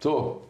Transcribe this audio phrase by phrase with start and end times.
[0.00, 0.42] So,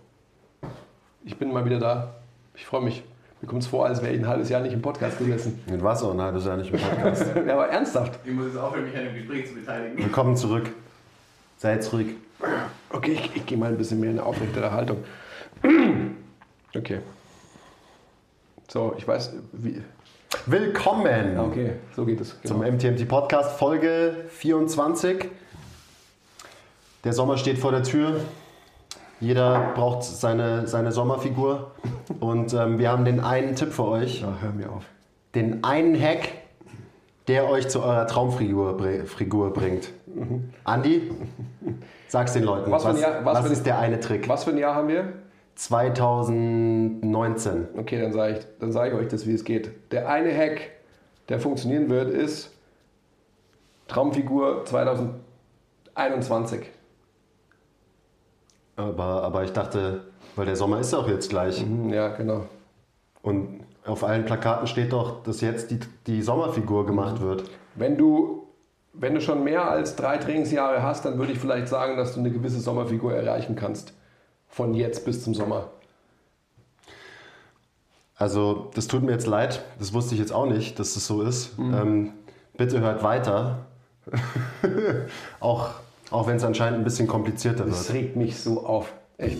[1.24, 2.14] ich bin mal wieder da.
[2.54, 3.02] Ich freue mich.
[3.40, 5.62] Mir kommt es vor, als wäre ich ein halbes Jahr nicht im Podcast gesessen.
[5.70, 7.24] Mit was auch ein halbes Jahr nicht im Podcast.
[7.46, 8.18] ja, aber ernsthaft.
[8.26, 9.96] Ich muss jetzt aufhören, mich an dem Gespräch zu beteiligen.
[9.96, 10.68] Willkommen zurück.
[11.56, 12.08] Sei jetzt ruhig.
[12.90, 14.98] Okay, ich, ich gehe mal ein bisschen mehr in eine aufrechtere Haltung.
[16.76, 16.98] Okay.
[18.68, 19.82] So, ich weiß, wie.
[20.44, 22.36] Willkommen Okay, so geht es.
[22.44, 22.72] zum Genau.
[22.76, 25.30] MTMT Podcast, Folge 24.
[27.04, 28.20] Der Sommer steht vor der Tür.
[29.20, 31.72] Jeder braucht seine, seine Sommerfigur.
[32.20, 34.20] Und ähm, wir haben den einen Tipp für euch.
[34.22, 34.84] Ja, hör mir auf.
[35.34, 36.28] Den einen Hack,
[37.26, 39.90] der euch zu eurer Traumfigur Figur bringt.
[40.64, 41.10] Andi,
[42.08, 42.70] sag's den Leuten.
[42.70, 44.28] Was für ein was, Jahr- was was für ein- ist der eine Trick?
[44.28, 45.12] Was für ein Jahr haben wir?
[45.56, 47.68] 2019.
[47.76, 49.92] Okay, dann sage ich, dann sage ich euch das, wie es geht.
[49.92, 50.60] Der eine Hack,
[51.28, 52.52] der funktionieren wird, ist
[53.88, 56.60] Traumfigur 2021.
[58.78, 60.02] Aber, aber ich dachte,
[60.36, 61.60] weil der Sommer ist auch jetzt gleich.
[61.60, 62.46] Hm, Ja, genau.
[63.22, 67.42] Und auf allen Plakaten steht doch, dass jetzt die, die Sommerfigur gemacht wird.
[67.74, 68.46] Wenn du,
[68.92, 72.20] wenn du schon mehr als drei Trainingsjahre hast, dann würde ich vielleicht sagen, dass du
[72.20, 73.92] eine gewisse Sommerfigur erreichen kannst.
[74.46, 75.66] Von jetzt bis zum Sommer.
[78.14, 79.64] Also, das tut mir jetzt leid.
[79.80, 81.58] Das wusste ich jetzt auch nicht, dass das so ist.
[81.58, 82.12] Ähm,
[82.56, 83.66] bitte hört weiter.
[85.40, 85.70] auch
[86.10, 87.92] auch wenn es anscheinend ein bisschen komplizierter Das wird.
[87.98, 88.92] regt mich so auf.
[89.18, 89.36] Echt.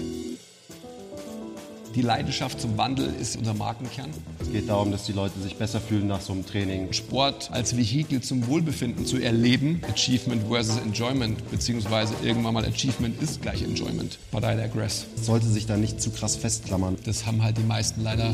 [1.95, 4.11] Die Leidenschaft zum Wandel ist unser Markenkern.
[4.41, 6.93] Es geht darum, dass die Leute sich besser fühlen nach so einem Training.
[6.93, 9.81] Sport als Vehikel zum Wohlbefinden zu erleben.
[9.91, 14.19] Achievement versus Enjoyment, beziehungsweise irgendwann mal Achievement ist gleich Enjoyment.
[14.31, 15.07] But I digress.
[15.21, 16.97] Sollte sich da nicht zu krass festklammern.
[17.05, 18.33] Das haben halt die meisten leider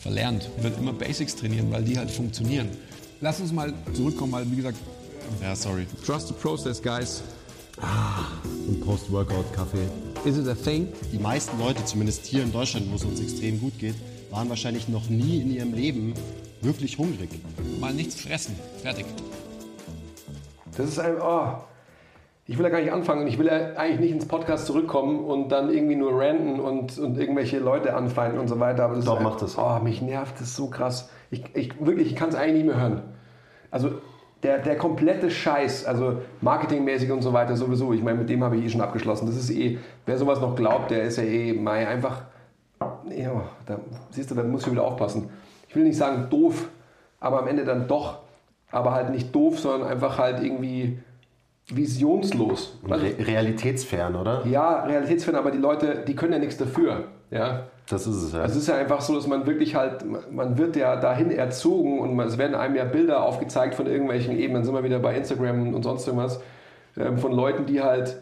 [0.00, 0.50] verlernt.
[0.60, 2.68] Wird immer Basics trainieren, weil die halt funktionieren.
[3.22, 4.76] Lass uns mal zurückkommen, weil wie gesagt,
[5.42, 5.86] Ja, sorry.
[6.04, 7.22] trust the process, guys.
[7.78, 9.86] Und Post-Workout-Kaffee.
[10.24, 10.88] Is it a thing?
[11.12, 13.94] Die meisten Leute, zumindest hier in Deutschland, wo es uns extrem gut geht,
[14.30, 16.14] waren wahrscheinlich noch nie in ihrem Leben
[16.62, 17.28] wirklich hungrig.
[17.78, 18.56] Mal nichts fressen.
[18.82, 19.06] Fertig.
[20.76, 21.16] Das ist ein.
[21.20, 21.54] Oh.
[22.48, 25.24] Ich will ja gar nicht anfangen und ich will ja eigentlich nicht ins Podcast zurückkommen
[25.24, 28.84] und dann irgendwie nur ranten und, und irgendwelche Leute anfeinden und so weiter.
[28.84, 29.58] Aber das Doch, ist mach das.
[29.58, 31.10] Oh, mich nervt das so krass.
[31.30, 33.02] Ich, ich wirklich, ich kann es eigentlich nicht mehr hören.
[33.72, 34.00] Also
[34.42, 37.92] der, der komplette Scheiß, also marketingmäßig und so weiter sowieso.
[37.92, 39.26] Ich meine, mit dem habe ich eh schon abgeschlossen.
[39.26, 42.22] Das ist eh, wer sowas noch glaubt, der ist ja eh mei, einfach.
[43.08, 43.80] Ja, da,
[44.10, 45.30] siehst du, da muss ich wieder aufpassen.
[45.68, 46.68] Ich will nicht sagen doof,
[47.20, 48.18] aber am Ende dann doch.
[48.70, 50.98] Aber halt nicht doof, sondern einfach halt irgendwie
[51.68, 52.78] visionslos.
[52.86, 54.44] Re realitätsfern, oder?
[54.46, 57.04] Ja, realitätsfern, aber die Leute, die können ja nichts dafür.
[57.30, 58.40] Ja, Das ist es ja.
[58.40, 62.00] also es ist ja einfach so, dass man wirklich halt, man wird ja dahin erzogen
[62.00, 65.72] und es werden einem ja Bilder aufgezeigt von irgendwelchen Ebenen, sind wir wieder bei Instagram
[65.72, 66.40] und sonst irgendwas,
[66.96, 68.16] ähm, von Leuten, die halt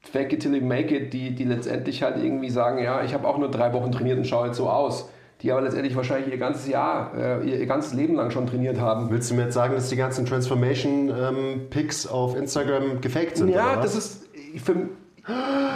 [0.00, 3.28] fake it till you make it, die, die letztendlich halt irgendwie sagen, ja, ich habe
[3.28, 5.08] auch nur drei Wochen trainiert und schaue jetzt so aus.
[5.42, 9.10] Die aber letztendlich wahrscheinlich ihr ganzes Jahr, äh, ihr, ganzes Leben lang schon trainiert haben.
[9.10, 13.48] Willst du mir jetzt sagen, dass die ganzen Transformation-Pics auf Instagram gefaked sind?
[13.48, 14.28] Ja, das ist
[14.62, 14.74] für,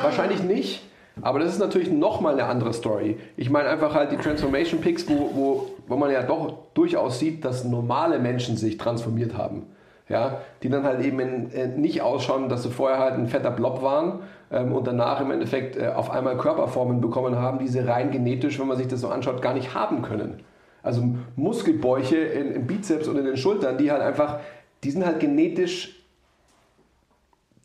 [0.02, 0.83] wahrscheinlich nicht.
[1.22, 3.18] Aber das ist natürlich nochmal eine andere Story.
[3.36, 7.44] Ich meine einfach halt die Transformation Pics, wo, wo, wo man ja doch durchaus sieht,
[7.44, 9.66] dass normale Menschen sich transformiert haben.
[10.06, 13.50] Ja, die dann halt eben in, äh, nicht ausschauen, dass sie vorher halt ein fetter
[13.50, 14.20] Blob waren
[14.52, 18.60] ähm, und danach im Endeffekt äh, auf einmal Körperformen bekommen haben, die sie rein genetisch,
[18.60, 20.40] wenn man sich das so anschaut, gar nicht haben können.
[20.82, 21.02] Also
[21.36, 24.40] Muskelbäuche in, im Bizeps und in den Schultern, die halt einfach,
[24.82, 26.04] die sind halt genetisch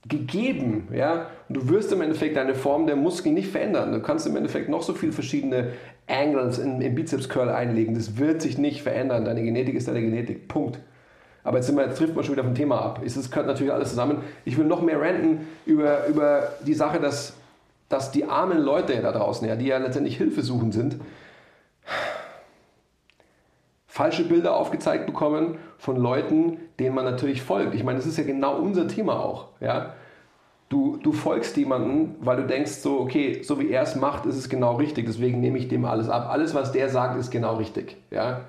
[0.08, 1.28] gegeben, ja.
[1.50, 3.92] Und du wirst im Endeffekt deine Form der Muskeln nicht verändern.
[3.92, 5.72] Du kannst im Endeffekt noch so viele verschiedene
[6.08, 7.96] Angles in, im Bizeps Curl einlegen.
[7.96, 9.26] Das wird sich nicht verändern.
[9.26, 10.48] Deine Genetik ist deine Genetik.
[10.48, 10.80] Punkt.
[11.44, 13.02] Aber jetzt, wir, jetzt trifft man schon wieder vom Thema ab.
[13.04, 14.20] Es gehört natürlich alles zusammen.
[14.46, 17.34] Ich will noch mehr ranten über, über die Sache, dass,
[17.90, 20.98] dass die armen Leute da draußen, ja, die ja letztendlich Hilfesuchend sind,
[23.88, 27.74] falsche Bilder aufgezeigt bekommen von Leuten, denen man natürlich folgt.
[27.74, 29.48] Ich meine, das ist ja genau unser Thema auch.
[29.60, 29.94] Ja?
[30.70, 34.38] Du, du folgst jemanden, weil du denkst so, okay, so wie er es macht, ist
[34.38, 35.08] es genau richtig.
[35.08, 36.30] Deswegen nehme ich dem alles ab.
[36.30, 37.98] Alles, was der sagt, ist genau richtig.
[38.12, 38.42] Ja?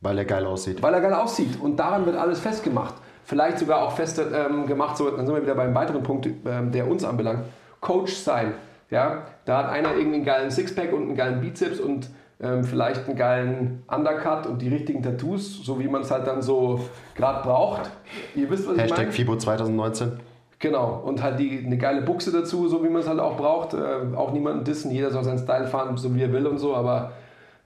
[0.00, 0.80] Weil er geil aussieht.
[0.80, 1.60] Weil er geil aussieht.
[1.60, 2.94] Und daran wird alles festgemacht.
[3.24, 6.70] Vielleicht sogar auch fest ähm, gemacht, so, dann sind wir wieder beim weiteren Punkt, ähm,
[6.70, 7.40] der uns anbelangt.
[7.80, 8.54] Coach sein.
[8.88, 9.26] Ja?
[9.44, 12.08] Da hat einer irgendwie einen geilen Sixpack und einen geilen Bizeps und
[12.40, 16.42] ähm, vielleicht einen geilen Undercut und die richtigen Tattoos, so wie man es halt dann
[16.42, 16.80] so
[17.16, 17.90] gerade braucht.
[18.36, 19.12] Ihr wisst, was ich Hashtag meine?
[19.12, 20.20] FIBO 2019.
[20.60, 23.74] Genau, und halt die, eine geile Buchse dazu, so wie man es halt auch braucht.
[23.74, 26.74] Äh, auch niemanden dissen, jeder soll seinen Style fahren, so wie er will und so,
[26.74, 27.12] aber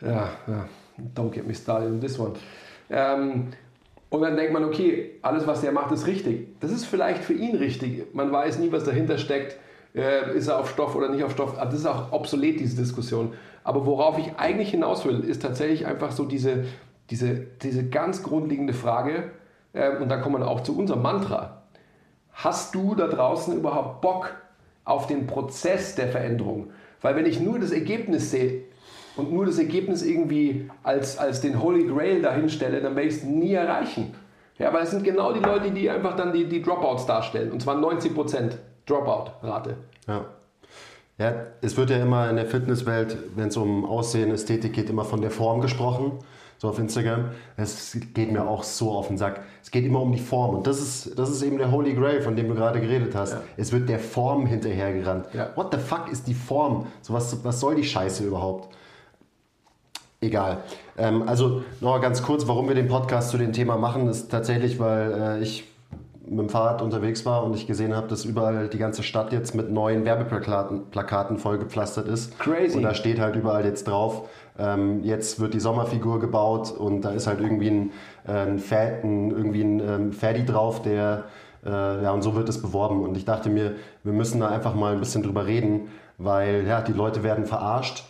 [0.00, 0.68] ja, ja
[1.14, 2.34] don't get me started on this one.
[2.90, 3.48] Ähm,
[4.10, 6.60] und dann denkt man, okay, alles, was der macht, ist richtig.
[6.60, 8.14] Das ist vielleicht für ihn richtig.
[8.14, 9.56] Man weiß nie, was dahinter steckt.
[9.94, 11.54] Äh, ist er auf Stoff oder nicht auf Stoff?
[11.56, 13.32] Das ist auch obsolet, diese Diskussion.
[13.64, 16.64] Aber worauf ich eigentlich hinaus will, ist tatsächlich einfach so diese,
[17.08, 19.30] diese, diese ganz grundlegende Frage,
[19.72, 21.61] äh, und da kommen wir auch zu unserem Mantra.
[22.32, 24.34] Hast du da draußen überhaupt Bock
[24.84, 26.70] auf den Prozess der Veränderung?
[27.00, 28.62] Weil wenn ich nur das Ergebnis sehe
[29.16, 33.24] und nur das Ergebnis irgendwie als, als den Holy Grail dahinstelle, dann werde ich es
[33.24, 34.14] nie erreichen.
[34.58, 37.50] Ja, weil es sind genau die Leute, die einfach dann die, die Dropouts darstellen.
[37.50, 38.52] Und zwar 90%
[38.86, 39.76] Dropout-Rate.
[40.06, 40.24] Ja.
[41.18, 45.04] Ja, es wird ja immer in der Fitnesswelt, wenn es um Aussehen, Ästhetik geht, immer
[45.04, 46.18] von der Form gesprochen.
[46.62, 47.30] So auf Instagram.
[47.56, 49.40] Es geht mir auch so auf den Sack.
[49.64, 50.54] Es geht immer um die Form.
[50.54, 53.32] Und das ist, das ist eben der Holy Grail, von dem du gerade geredet hast.
[53.32, 53.42] Ja.
[53.56, 55.26] Es wird der Form hinterhergerannt.
[55.32, 55.50] Ja.
[55.56, 56.86] What the fuck ist die Form?
[57.00, 58.72] So was, was soll die Scheiße überhaupt?
[60.20, 60.62] Egal.
[60.96, 64.78] Ähm, also noch ganz kurz, warum wir den Podcast zu dem Thema machen, ist tatsächlich,
[64.78, 65.64] weil äh, ich
[66.32, 69.54] mit dem Fahrrad unterwegs war und ich gesehen habe, dass überall die ganze Stadt jetzt
[69.54, 72.38] mit neuen Werbeplakaten Plakaten vollgepflastert ist.
[72.38, 72.76] Crazy.
[72.76, 77.10] Und da steht halt überall jetzt drauf, ähm, jetzt wird die Sommerfigur gebaut und da
[77.10, 77.90] ist halt irgendwie ein,
[78.26, 81.24] äh, ein, Fa- ein, irgendwie ein ähm, Ferdi drauf, der,
[81.64, 83.02] äh, ja, und so wird es beworben.
[83.02, 85.88] Und ich dachte mir, wir müssen da einfach mal ein bisschen drüber reden,
[86.18, 88.04] weil ja, die Leute werden verarscht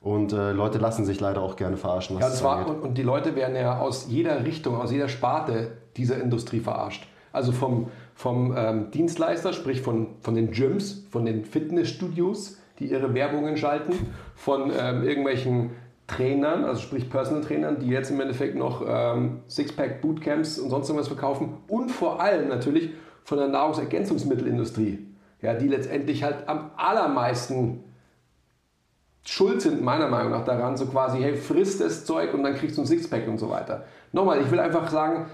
[0.00, 2.18] und äh, Leute lassen sich leider auch gerne verarschen.
[2.18, 5.72] Ja, das war, und, und die Leute werden ja aus jeder Richtung, aus jeder Sparte
[5.96, 7.06] dieser Industrie verarscht.
[7.36, 13.12] Also vom, vom ähm, Dienstleister, sprich von, von den Gyms, von den Fitnessstudios, die ihre
[13.12, 13.92] Werbungen schalten,
[14.34, 15.72] von ähm, irgendwelchen
[16.06, 20.88] Trainern, also sprich Personal Trainern, die jetzt im Endeffekt noch ähm, Sixpack Bootcamps und sonst
[20.88, 22.90] irgendwas verkaufen und vor allem natürlich
[23.22, 25.06] von der Nahrungsergänzungsmittelindustrie,
[25.42, 27.84] ja, die letztendlich halt am allermeisten
[29.24, 32.78] schuld sind, meiner Meinung nach, daran, so quasi, hey, frisst das Zeug und dann kriegst
[32.78, 33.84] du ein Sixpack und so weiter.
[34.12, 35.26] Nochmal, ich will einfach sagen,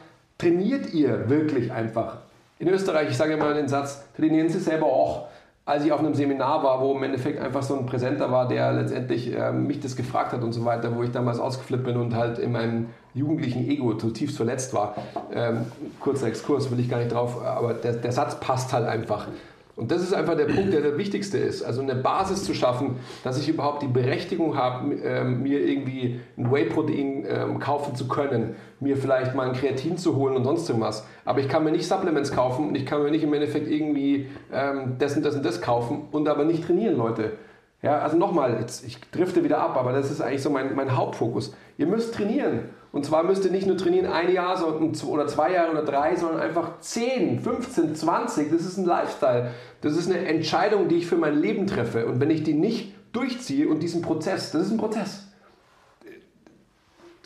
[0.43, 2.17] trainiert ihr wirklich einfach.
[2.59, 5.29] In Österreich, ich sage immer den Satz, trainieren Sie selber auch.
[5.65, 8.73] Als ich auf einem Seminar war, wo im Endeffekt einfach so ein Präsenter war, der
[8.73, 12.17] letztendlich ähm, mich das gefragt hat und so weiter, wo ich damals ausgeflippt bin und
[12.17, 14.97] halt in meinem jugendlichen Ego zutiefst verletzt war.
[15.33, 15.67] Ähm,
[16.01, 19.29] kurzer Exkurs, will ich gar nicht drauf, aber der, der Satz passt halt einfach.
[19.75, 21.63] Und das ist einfach der Punkt, der der wichtigste ist.
[21.63, 26.53] Also eine Basis zu schaffen, dass ich überhaupt die Berechtigung habe, ähm, mir irgendwie ein
[26.53, 31.07] Whey-Protein ähm, kaufen zu können, mir vielleicht mal ein Kreatin zu holen und sonst irgendwas.
[31.25, 34.29] Aber ich kann mir nicht Supplements kaufen und ich kann mir nicht im Endeffekt irgendwie
[34.53, 37.33] ähm, das und das und das kaufen und aber nicht trainieren, Leute.
[37.81, 41.55] Ja, also nochmal, ich drifte wieder ab, aber das ist eigentlich so mein, mein Hauptfokus.
[41.79, 42.69] Ihr müsst trainieren.
[42.93, 46.41] Und zwar müsst ihr nicht nur trainieren ein Jahr oder zwei Jahre oder drei, sondern
[46.41, 48.51] einfach 10, 15, 20.
[48.51, 49.51] Das ist ein Lifestyle.
[49.81, 52.07] Das ist eine Entscheidung, die ich für mein Leben treffe.
[52.07, 55.27] Und wenn ich die nicht durchziehe und diesen Prozess, das ist ein Prozess.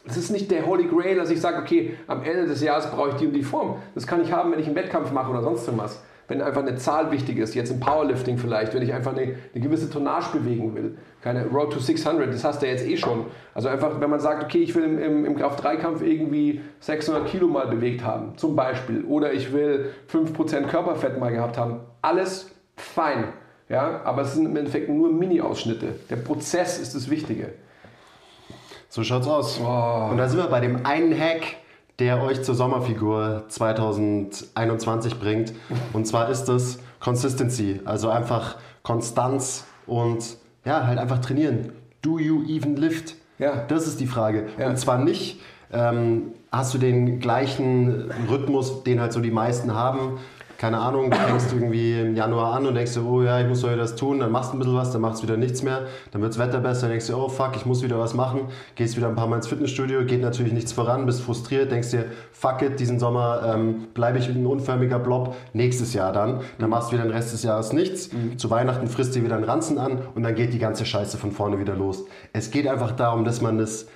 [0.07, 3.11] Das ist nicht der Holy Grail, dass ich sage, okay, am Ende des Jahres brauche
[3.11, 3.79] ich die und die Form.
[3.97, 6.01] Das kann ich haben, wenn ich einen Wettkampf mache oder sonst irgendwas.
[6.29, 9.65] Wenn einfach eine Zahl wichtig ist, jetzt im Powerlifting vielleicht, wenn ich einfach eine, eine
[9.65, 10.99] gewisse Tonnage bewegen will.
[11.23, 13.27] Keine Road to 600, das hast du ja jetzt eh schon.
[13.55, 17.47] Also einfach, wenn man sagt, okay, ich will im, im, im Kraft-3-Kampf irgendwie 600 Kilo
[17.47, 19.05] mal bewegt haben, zum Beispiel.
[19.05, 21.81] Oder ich will 5% Körperfett mal gehabt haben.
[22.03, 23.25] Alles fein.
[23.69, 25.95] Ja, aber es sind im Endeffekt nur Mini-Ausschnitte.
[26.11, 27.55] Der Prozess ist das Wichtige.
[28.89, 29.61] So schaut's aus.
[29.61, 30.09] Oh.
[30.11, 31.57] Und da sind wir bei dem einen Hack,
[31.99, 35.53] der euch zur Sommerfigur 2021 bringt.
[35.93, 41.73] Und zwar ist es Consistency, also einfach Konstanz und ja, halt einfach trainieren.
[42.03, 43.15] Do you even lift?
[43.39, 43.65] Ja.
[43.69, 44.49] Das ist die Frage.
[44.59, 44.69] Ja.
[44.69, 45.41] Und zwar nicht,
[45.73, 50.19] ähm, hast du den gleichen Rhythmus, den halt so die meisten haben.
[50.59, 53.63] Keine Ahnung, du fängst irgendwie im Januar an und denkst dir, oh ja, ich muss
[53.63, 55.83] heute das tun, dann machst du ein bisschen was, dann machst du wieder nichts mehr,
[56.13, 58.43] dann wird das Wetter besser, dann denkst du, oh fuck, ich muss wieder was machen,
[58.75, 62.07] gehst wieder ein paar Mal ins Fitnessstudio, geht natürlich nichts voran, bist frustriert, denkst dir,
[62.33, 66.89] fuck it, diesen Sommer ähm, bleibe ich ein unförmiger Blob, nächstes Jahr dann, dann machst
[66.91, 68.09] du wieder den Rest des Jahres nichts,
[68.39, 71.33] zu Weihnachten frisst dir wieder einen Ranzen an und dann geht die ganze Scheiße von
[71.33, 72.05] vorne wieder los.
[72.33, 73.89] Es geht einfach darum, dass man das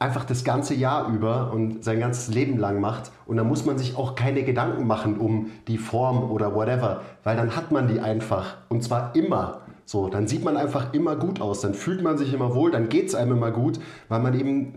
[0.00, 3.12] einfach das ganze Jahr über und sein ganzes Leben lang macht.
[3.26, 7.36] Und da muss man sich auch keine Gedanken machen um die Form oder whatever, weil
[7.36, 8.56] dann hat man die einfach.
[8.68, 9.60] Und zwar immer.
[9.84, 12.88] So, dann sieht man einfach immer gut aus, dann fühlt man sich immer wohl, dann
[12.88, 13.78] geht es einem immer gut,
[14.08, 14.76] weil man eben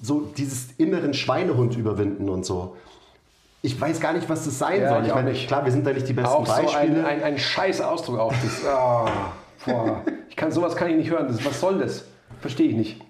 [0.00, 2.76] so dieses inneren Schweinehund überwinden und so.
[3.60, 5.06] Ich weiß gar nicht, was das sein Ja, soll.
[5.06, 7.04] ich meine, klar, wir sind da nicht die besten Auch so Beispiele.
[7.04, 8.32] ein, ein, ein scheiß Ausdruck auch.
[8.32, 10.02] Das, boah.
[10.30, 11.26] Ich kann sowas kann ich nicht hören.
[11.26, 12.04] Das, was soll das?
[12.40, 13.00] Verstehe ich nicht.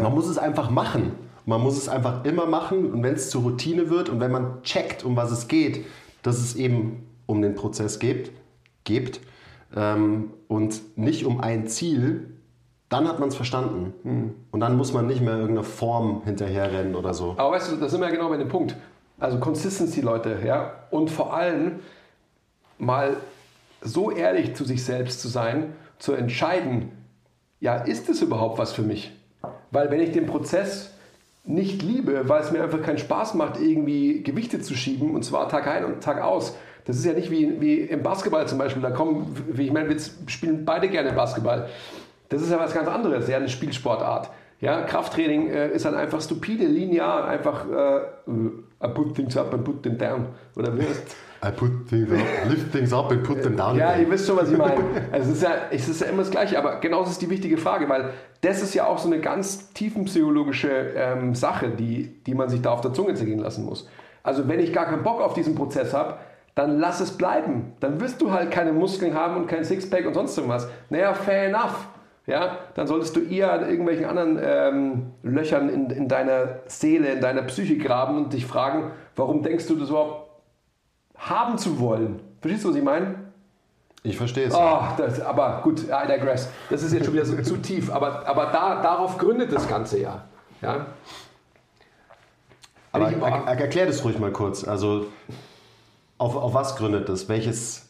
[0.00, 1.12] Man muss es einfach machen.
[1.44, 4.62] Man muss es einfach immer machen und wenn es zur Routine wird und wenn man
[4.62, 5.84] checkt, um was es geht,
[6.22, 8.30] dass es eben um den Prozess geht,
[8.84, 9.20] geht
[9.74, 12.28] ähm, und nicht um ein Ziel,
[12.88, 13.94] dann hat man es verstanden.
[14.50, 17.34] Und dann muss man nicht mehr irgendeiner Form hinterherrennen oder so.
[17.38, 18.76] Aber weißt du, da sind wir ja genau bei dem Punkt.
[19.18, 20.72] Also Consistency, Leute, ja.
[20.90, 21.80] Und vor allem
[22.78, 23.16] mal
[23.80, 26.90] so ehrlich zu sich selbst zu sein, zu entscheiden,
[27.60, 29.12] ja, ist es überhaupt was für mich?
[29.72, 30.90] Weil wenn ich den Prozess
[31.44, 35.48] nicht liebe, weil es mir einfach keinen Spaß macht, irgendwie Gewichte zu schieben, und zwar
[35.48, 36.54] Tag ein und Tag aus.
[36.84, 38.82] Das ist ja nicht wie, wie im Basketball zum Beispiel.
[38.82, 41.68] Da kommen, wie ich meine, wir spielen beide gerne Basketball.
[42.28, 44.30] Das ist ja was ganz anderes, ja, eine Spielsportart.
[44.60, 48.00] Ja, Krafttraining äh, ist dann einfach stupide, linear, einfach äh,
[48.84, 50.26] I put things up and put them down.
[50.56, 53.76] Oder wie heißt I put things up, lift things up and put them down.
[53.76, 54.02] Ja, again.
[54.02, 54.76] ihr wisst schon, was ich meine.
[55.12, 57.30] Also es ist, ja, es ist ja immer das Gleiche, aber genau das ist die
[57.30, 58.10] wichtige Frage, weil
[58.42, 62.70] das ist ja auch so eine ganz tiefenpsychologische ähm, Sache, die, die man sich da
[62.70, 63.88] auf der Zunge zergehen lassen muss.
[64.22, 66.18] Also wenn ich gar keinen Bock auf diesen Prozess habe,
[66.54, 67.72] dann lass es bleiben.
[67.80, 70.68] Dann wirst du halt keine Muskeln haben und kein Sixpack und sonst irgendwas.
[70.90, 71.88] Naja, fair enough.
[72.26, 77.20] Ja, dann solltest du eher an irgendwelchen anderen ähm, Löchern in, in deiner Seele, in
[77.20, 80.21] deiner Psyche graben und dich fragen, warum denkst du das überhaupt
[81.22, 82.20] haben zu wollen?
[82.40, 83.14] Verstehst du, was ich meine?
[84.04, 84.54] Ich verstehe es.
[84.54, 86.48] Oh, das, aber gut, I digress.
[86.70, 87.90] Das ist jetzt schon wieder so zu tief.
[87.92, 90.24] Aber, aber da, darauf gründet das Ganze ja.
[90.60, 90.86] ja?
[92.90, 94.64] Aber ich- er, er, erklär das ruhig mal kurz.
[94.66, 95.06] Also,
[96.18, 97.28] auf, auf was gründet das?
[97.28, 97.88] Welches,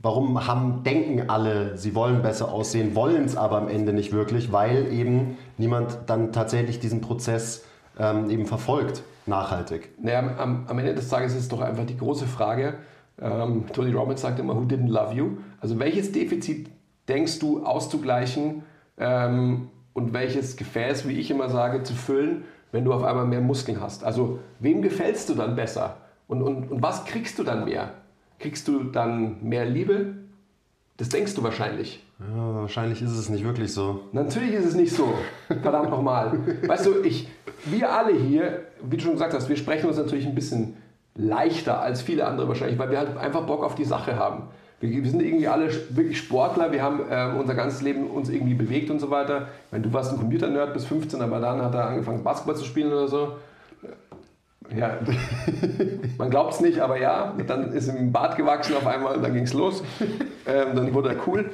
[0.00, 4.52] warum haben, denken alle, sie wollen besser aussehen, wollen es aber am Ende nicht wirklich,
[4.52, 7.64] weil eben niemand dann tatsächlich diesen Prozess
[7.98, 9.94] ähm, eben verfolgt, nachhaltig.
[9.98, 12.74] Naja, am, am Ende des Tages ist es doch einfach die große Frage,
[13.20, 15.38] ähm, Tony Robbins sagt immer, who didn't love you?
[15.60, 16.68] Also welches Defizit
[17.08, 18.62] denkst du auszugleichen
[18.98, 23.40] ähm, und welches Gefäß, wie ich immer sage, zu füllen, wenn du auf einmal mehr
[23.40, 24.04] Muskeln hast?
[24.04, 25.98] Also wem gefällst du dann besser?
[26.28, 27.90] Und, und, und was kriegst du dann mehr?
[28.38, 30.14] Kriegst du dann mehr Liebe?
[31.00, 32.04] Das denkst du wahrscheinlich.
[32.18, 34.00] Ja, wahrscheinlich ist es nicht wirklich so.
[34.12, 35.14] Natürlich ist es nicht so.
[35.62, 36.38] Verdammt nochmal.
[36.66, 37.26] Weißt du, ich,
[37.64, 40.76] wir alle hier, wie du schon gesagt hast, wir sprechen uns natürlich ein bisschen
[41.14, 44.42] leichter als viele andere wahrscheinlich, weil wir halt einfach Bock auf die Sache haben.
[44.80, 48.52] Wir, wir sind irgendwie alle wirklich Sportler, wir haben ähm, unser ganzes Leben uns irgendwie
[48.52, 49.48] bewegt und so weiter.
[49.66, 52.66] Ich meine, du warst ein Computer-Nerd bis 15, aber dann hat er angefangen Basketball zu
[52.66, 53.32] spielen oder so.
[54.76, 54.98] Ja,
[56.18, 59.22] man glaubt es nicht, aber ja, dann ist ihm im Bart gewachsen auf einmal und
[59.22, 59.82] dann ging es los.
[60.46, 61.50] Ähm, dann wurde er cool.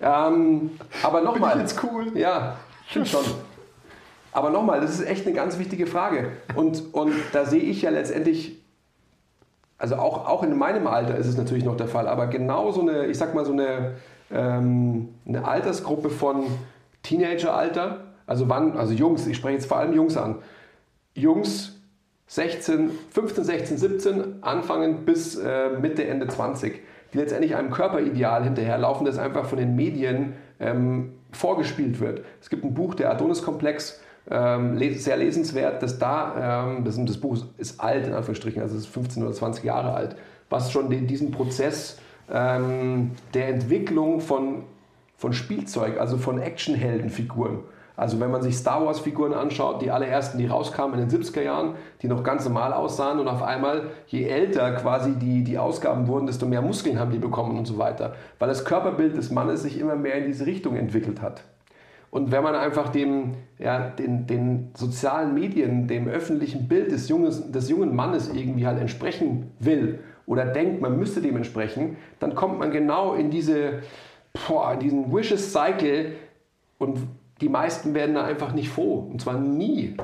[0.00, 0.70] Ähm,
[1.02, 1.60] aber nochmal.
[1.60, 2.16] jetzt cool?
[2.16, 2.56] Ja,
[2.88, 3.24] stimmt schon.
[4.32, 6.32] Aber nochmal, das ist echt eine ganz wichtige Frage.
[6.56, 8.60] Und, und da sehe ich ja letztendlich,
[9.78, 12.80] also auch, auch in meinem Alter ist es natürlich noch der Fall, aber genau so
[12.80, 13.92] eine, ich sag mal so eine,
[14.32, 16.46] ähm, eine Altersgruppe von
[17.02, 20.38] Teenageralter, also wann, also Jungs, ich spreche jetzt vor allem Jungs an.
[21.14, 21.73] Jungs
[22.34, 26.80] 16, 15, 16, 17, anfangen bis äh, Mitte, Ende 20,
[27.12, 32.24] die letztendlich einem Körperideal hinterherlaufen, das einfach von den Medien ähm, vorgespielt wird.
[32.40, 37.38] Es gibt ein Buch, der Adonis-Komplex, ähm, sehr lesenswert, dass da, ähm, das, das Buch
[37.56, 40.16] ist alt, in Anführungsstrichen, also ist 15 oder 20 Jahre alt,
[40.50, 41.98] was schon den, diesen Prozess
[42.32, 44.64] ähm, der Entwicklung von,
[45.18, 47.60] von Spielzeug, also von Actionheldenfiguren,
[47.96, 51.42] also wenn man sich Star Wars Figuren anschaut, die allerersten, die rauskamen in den 70er
[51.42, 56.08] Jahren, die noch ganz normal aussahen und auf einmal, je älter quasi die, die Ausgaben
[56.08, 58.14] wurden, desto mehr Muskeln haben die bekommen und so weiter.
[58.40, 61.44] Weil das Körperbild des Mannes sich immer mehr in diese Richtung entwickelt hat.
[62.10, 67.50] Und wenn man einfach dem, ja, den, den sozialen Medien, dem öffentlichen Bild des, Junges,
[67.50, 72.58] des jungen Mannes irgendwie halt entsprechen will oder denkt, man müsste dem entsprechen, dann kommt
[72.58, 73.82] man genau in diese,
[74.46, 76.12] boah, in diesen Vicious Cycle
[76.78, 76.98] und
[77.40, 79.08] die meisten werden da einfach nicht froh.
[79.10, 79.96] Und zwar nie.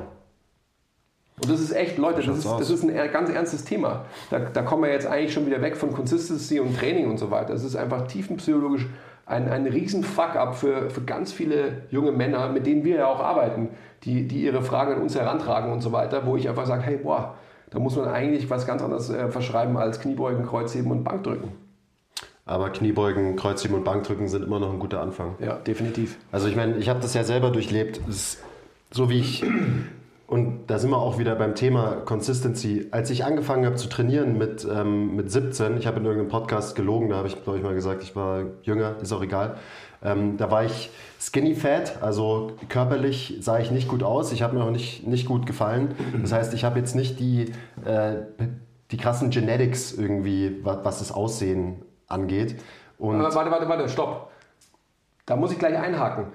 [1.43, 4.05] Und das ist echt, Leute, das ist, das ist ein ganz ernstes Thema.
[4.31, 7.31] Da, da kommen wir jetzt eigentlich schon wieder weg von Consistency und Training und so
[7.31, 7.55] weiter.
[7.55, 8.87] Es ist einfach tiefenpsychologisch
[9.25, 13.21] ein, ein riesen Fuck-up für, für ganz viele junge Männer, mit denen wir ja auch
[13.21, 13.71] arbeiten,
[14.03, 16.97] die, die ihre Fragen an uns herantragen und so weiter, wo ich einfach sage, hey,
[16.97, 17.37] boah,
[17.71, 21.53] da muss man eigentlich was ganz anderes äh, verschreiben als Kniebeugen, Kreuzheben und Bankdrücken.
[22.51, 25.37] Aber Kniebeugen, Kreuzheben und Bankdrücken sind immer noch ein guter Anfang.
[25.39, 26.19] Ja, definitiv.
[26.33, 28.01] Also ich meine, ich habe das ja selber durchlebt.
[28.91, 29.45] So wie ich,
[30.27, 32.89] und da sind wir auch wieder beim Thema Consistency.
[32.91, 36.75] Als ich angefangen habe zu trainieren mit, ähm, mit 17, ich habe in irgendeinem Podcast
[36.75, 39.57] gelogen, da habe ich, glaube ich, mal gesagt, ich war jünger, ist auch egal.
[40.03, 40.91] Ähm, da war ich
[41.21, 44.33] skinny fat, also körperlich sah ich nicht gut aus.
[44.33, 45.95] Ich habe mir auch nicht, nicht gut gefallen.
[46.21, 47.53] Das heißt, ich habe jetzt nicht die,
[47.85, 48.23] äh,
[48.91, 52.61] die krassen Genetics irgendwie, was, was das Aussehen angeht.
[52.99, 54.31] Und warte, warte, warte, stopp.
[55.27, 56.27] Da muss ich gleich einhaken.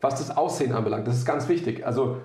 [0.00, 1.86] Was das Aussehen anbelangt, das ist ganz wichtig.
[1.86, 2.18] Also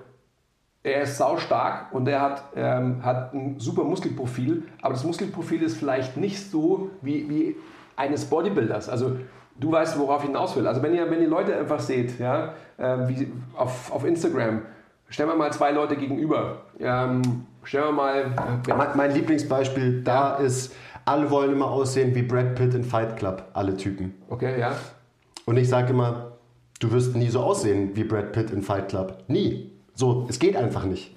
[0.84, 5.78] er ist saustark und er hat, ähm, hat ein super Muskelprofil, aber das Muskelprofil ist
[5.78, 7.56] vielleicht nicht so wie, wie
[7.96, 8.90] eines Bodybuilders.
[8.90, 9.18] Also
[9.60, 10.68] du weißt, worauf ich hinaus will.
[10.68, 14.64] Also wenn ihr, wenn ihr Leute einfach seht, ja, ähm, wie auf, auf Instagram,
[15.10, 16.62] stellen wir mal zwei Leute gegenüber.
[16.80, 18.18] Ähm, stellen wir mal,
[18.68, 20.74] äh, Mein, mein Lieblingsbeispiel da ist
[21.12, 24.16] alle wollen immer aussehen wie Brad Pitt in Fight Club, alle Typen.
[24.30, 24.76] Okay, ja.
[25.46, 26.38] Und ich sage immer,
[26.80, 29.18] du wirst nie so aussehen wie Brad Pitt in Fight Club.
[29.28, 29.72] Nie.
[29.94, 31.14] So, es geht einfach nicht.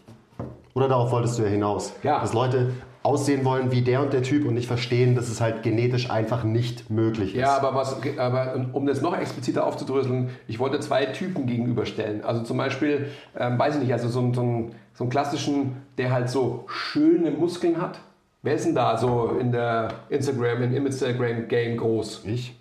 [0.75, 1.93] Oder darauf wolltest du ja hinaus.
[2.03, 2.21] Ja.
[2.21, 2.73] Dass Leute
[3.05, 6.43] aussehen wollen wie der und der Typ und nicht verstehen, dass es halt genetisch einfach
[6.43, 7.41] nicht möglich ist.
[7.41, 12.25] Ja, aber, was, aber um das noch expliziter aufzudröseln, ich wollte zwei Typen gegenüberstellen.
[12.25, 16.13] Also zum Beispiel, ähm, weiß ich nicht, also so, so, einen, so einen klassischen, der
[16.13, 18.01] halt so schöne Muskeln hat.
[18.45, 22.25] Wer ist denn da so in der Instagram, im Instagram-Game groß?
[22.27, 22.55] Ich?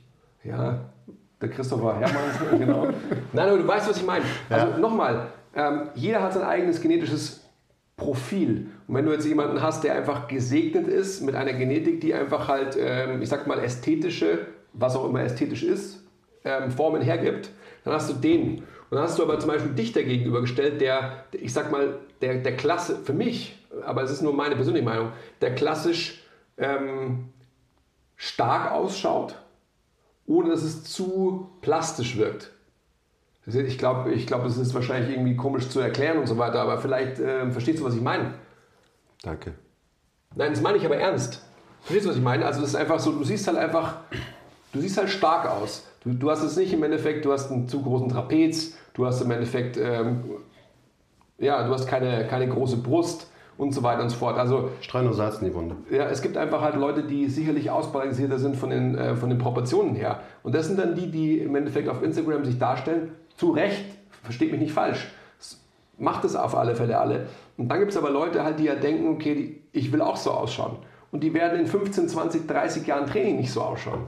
[0.45, 0.79] Ja,
[1.41, 2.87] der Christopher Hermann, genau.
[3.33, 4.23] Nein, aber du weißt, was ich meine.
[4.49, 4.77] Also Ja.
[4.77, 7.43] nochmal, ähm, jeder hat sein eigenes genetisches
[7.97, 8.67] Profil.
[8.87, 12.47] Und wenn du jetzt jemanden hast, der einfach gesegnet ist mit einer Genetik, die einfach
[12.47, 16.01] halt, ähm, ich sag mal, ästhetische, was auch immer ästhetisch ist,
[16.45, 17.51] ähm, Formen hergibt,
[17.83, 18.59] dann hast du den.
[18.59, 22.35] Und dann hast du aber zum Beispiel dich dagegen übergestellt, der, ich sag mal, der,
[22.35, 25.11] der Klasse, für mich, aber es ist nur meine persönliche Meinung,
[25.41, 26.23] der klassisch
[26.57, 27.29] ähm,
[28.15, 29.35] stark ausschaut,
[30.25, 32.51] ohne dass es zu plastisch wirkt.
[33.45, 36.61] Das Ich glaube, ich glaub, es ist wahrscheinlich irgendwie komisch zu erklären und so weiter,
[36.61, 38.35] aber vielleicht ähm, verstehst du, was ich meine.
[39.21, 39.53] Danke.
[40.35, 41.41] Nein, das meine ich aber ernst.
[41.81, 42.45] Verstehst du, was ich meine?
[42.45, 43.97] Also es ist einfach so, du siehst halt einfach,
[44.71, 45.85] du siehst halt stark aus.
[46.03, 49.21] Du, du hast es nicht im Endeffekt, du hast einen zu großen Trapez, du hast
[49.21, 50.23] im Endeffekt, ähm,
[51.37, 53.27] ja, du hast keine, keine große Brust
[53.63, 54.37] und so weiter und so fort.
[54.37, 55.75] Also Streu nur Salz in die Wunde.
[55.89, 59.37] ja, es gibt einfach halt Leute, die sicherlich ausbalancierter sind von den, äh, von den
[59.39, 60.19] Proportionen her.
[60.43, 63.11] Und das sind dann die, die im Endeffekt auf Instagram sich darstellen.
[63.37, 63.83] Zu Recht,
[64.21, 65.07] versteht mich nicht falsch.
[65.97, 67.27] Macht es auf alle Fälle alle.
[67.57, 70.17] Und dann gibt es aber Leute halt, die ja denken, okay, die, ich will auch
[70.17, 70.77] so ausschauen.
[71.11, 74.01] Und die werden in 15, 20, 30 Jahren Training nicht so ausschauen.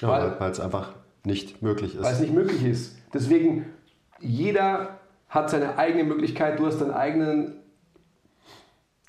[0.00, 0.08] Ja,
[0.40, 0.90] Weil- es einfach
[1.24, 2.20] nicht möglich weil es ist.
[2.20, 2.96] nicht möglich ist.
[3.14, 3.66] Deswegen,
[4.18, 7.54] jeder hat seine eigene Möglichkeit, du hast deinen eigenen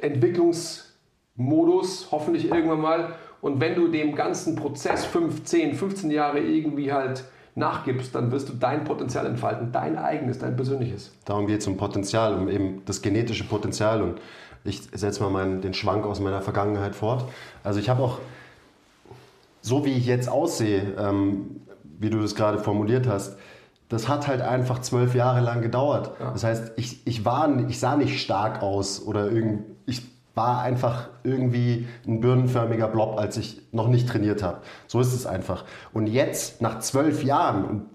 [0.03, 3.15] Entwicklungsmodus, hoffentlich irgendwann mal.
[3.41, 8.49] Und wenn du dem ganzen Prozess 5, 10, 15 Jahre irgendwie halt nachgibst, dann wirst
[8.49, 11.11] du dein Potenzial entfalten, dein eigenes, dein persönliches.
[11.25, 14.01] Darum geht es um Potenzial, um eben das genetische Potenzial.
[14.01, 14.19] Und
[14.63, 17.25] ich setze mal meinen, den Schwank aus meiner Vergangenheit fort.
[17.63, 18.19] Also ich habe auch,
[19.61, 21.61] so wie ich jetzt aussehe, ähm,
[21.99, 23.37] wie du das gerade formuliert hast,
[23.93, 26.11] das hat halt einfach zwölf Jahre lang gedauert.
[26.19, 30.01] Das heißt, ich, ich, war, ich sah nicht stark aus oder irgend, ich
[30.35, 34.57] war einfach irgendwie ein birnenförmiger Blob, als ich noch nicht trainiert habe.
[34.87, 35.63] So ist es einfach.
[35.93, 37.85] Und jetzt, nach zwölf Jahren, und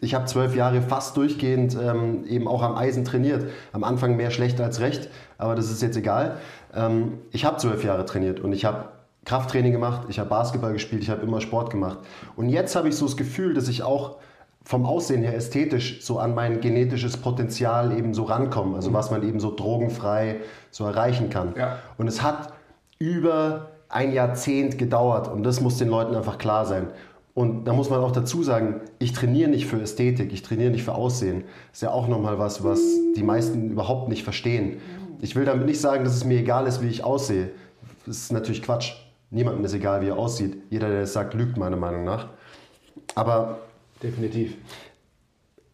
[0.00, 3.50] ich habe zwölf Jahre fast durchgehend ähm, eben auch am Eisen trainiert.
[3.72, 6.38] Am Anfang mehr schlecht als recht, aber das ist jetzt egal.
[6.74, 8.88] Ähm, ich habe zwölf Jahre trainiert und ich habe
[9.26, 11.98] Krafttraining gemacht, ich habe Basketball gespielt, ich habe immer Sport gemacht.
[12.36, 14.16] Und jetzt habe ich so das Gefühl, dass ich auch
[14.64, 18.76] vom Aussehen her ästhetisch so an mein genetisches Potenzial eben so rankomme.
[18.76, 20.36] Also was man eben so drogenfrei
[20.70, 21.54] so erreichen kann.
[21.56, 21.78] Ja.
[21.98, 22.52] Und es hat
[22.98, 26.88] über ein Jahrzehnt gedauert und das muss den Leuten einfach klar sein.
[27.34, 30.84] Und da muss man auch dazu sagen, ich trainiere nicht für Ästhetik, ich trainiere nicht
[30.84, 31.44] für Aussehen.
[31.70, 32.80] Das ist ja auch nochmal was, was
[33.16, 34.80] die meisten überhaupt nicht verstehen.
[35.20, 37.50] Ich will damit nicht sagen, dass es mir egal ist, wie ich aussehe.
[38.06, 38.92] Das ist natürlich Quatsch.
[39.30, 40.56] Niemandem ist egal, wie er aussieht.
[40.70, 42.28] Jeder, der es sagt, lügt meiner Meinung nach.
[43.14, 43.60] Aber
[44.02, 44.56] Definitiv.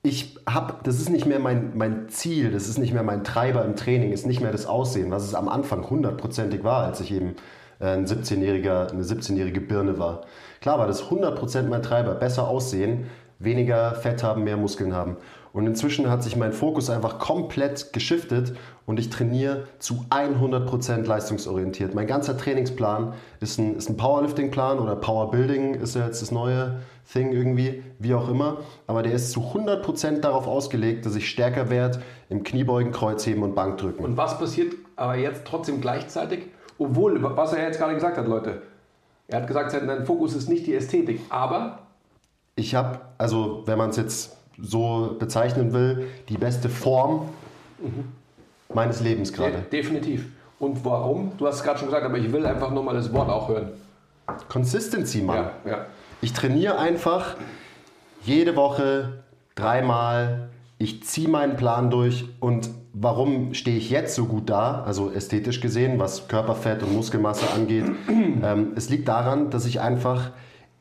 [0.03, 3.65] ich habe, das ist nicht mehr mein, mein Ziel, das ist nicht mehr mein Treiber
[3.65, 7.13] im Training, ist nicht mehr das Aussehen, was es am Anfang hundertprozentig war, als ich
[7.13, 7.35] eben
[7.81, 10.23] äh, ein 17-jähriger, eine 17-jährige Birne war.
[10.61, 13.07] Klar war das 100% mein Treiber, besser aussehen,
[13.39, 15.17] weniger Fett haben, mehr Muskeln haben.
[15.57, 21.95] Und inzwischen hat sich mein Fokus einfach komplett geschiftet und ich trainiere zu 100% leistungsorientiert.
[21.95, 26.81] Mein ganzer Trainingsplan ist ein, ist ein Powerlifting-Plan oder Powerbuilding ist ja jetzt das neue
[27.11, 28.59] Thing irgendwie, wie auch immer.
[28.87, 33.55] Aber der ist zu 100% darauf ausgelegt, dass ich stärker werde im Kniebeugen, Kreuzheben und
[33.55, 34.05] Bankdrücken.
[34.05, 36.49] Und was passiert aber jetzt trotzdem gleichzeitig?
[36.77, 38.61] Obwohl, was er jetzt gerade gesagt hat, Leute.
[39.27, 41.79] Er hat gesagt, sein Fokus ist nicht die Ästhetik, aber
[42.57, 47.29] Ich habe, also wenn man es jetzt so bezeichnen will, die beste Form
[48.73, 49.65] meines Lebens gerade.
[49.71, 50.27] de definitiv.
[50.59, 51.33] Und warum?
[51.37, 53.49] Du hast es gerade schon gesagt, aber ich will einfach nur mal das Wort auch
[53.49, 53.69] hören.
[54.49, 55.51] Consistency, Mann.
[55.65, 55.87] Ja, ja.
[56.23, 57.37] Ich trainiere einfach
[58.23, 59.23] jede Woche
[59.55, 60.49] dreimal.
[60.79, 65.61] Ich ziehe meinen Plan durch und warum stehe ich jetzt so gut da, also ästhetisch
[65.61, 67.85] gesehen, was Körperfett und Muskelmasse angeht.
[68.09, 70.31] ähm, es liegt daran, dass ich einfach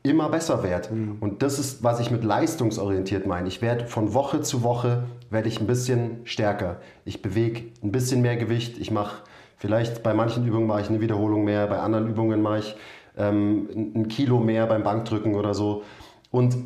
[0.08, 0.88] immer besser werde.
[1.20, 3.48] Und das ist, was ich mit leistungsorientiert meine.
[3.48, 6.76] Ich werde von Woche zu Woche werde ich ein bisschen stärker.
[7.04, 8.78] Ich bewege ein bisschen mehr Gewicht.
[8.78, 9.22] Ich mache
[9.56, 12.76] vielleicht bei manchen Übungen mache ich eine Wiederholung mehr, bei anderen Übungen mache ich
[13.16, 15.82] ähm, ein Kilo mehr beim Bankdrücken oder so.
[16.30, 16.56] Und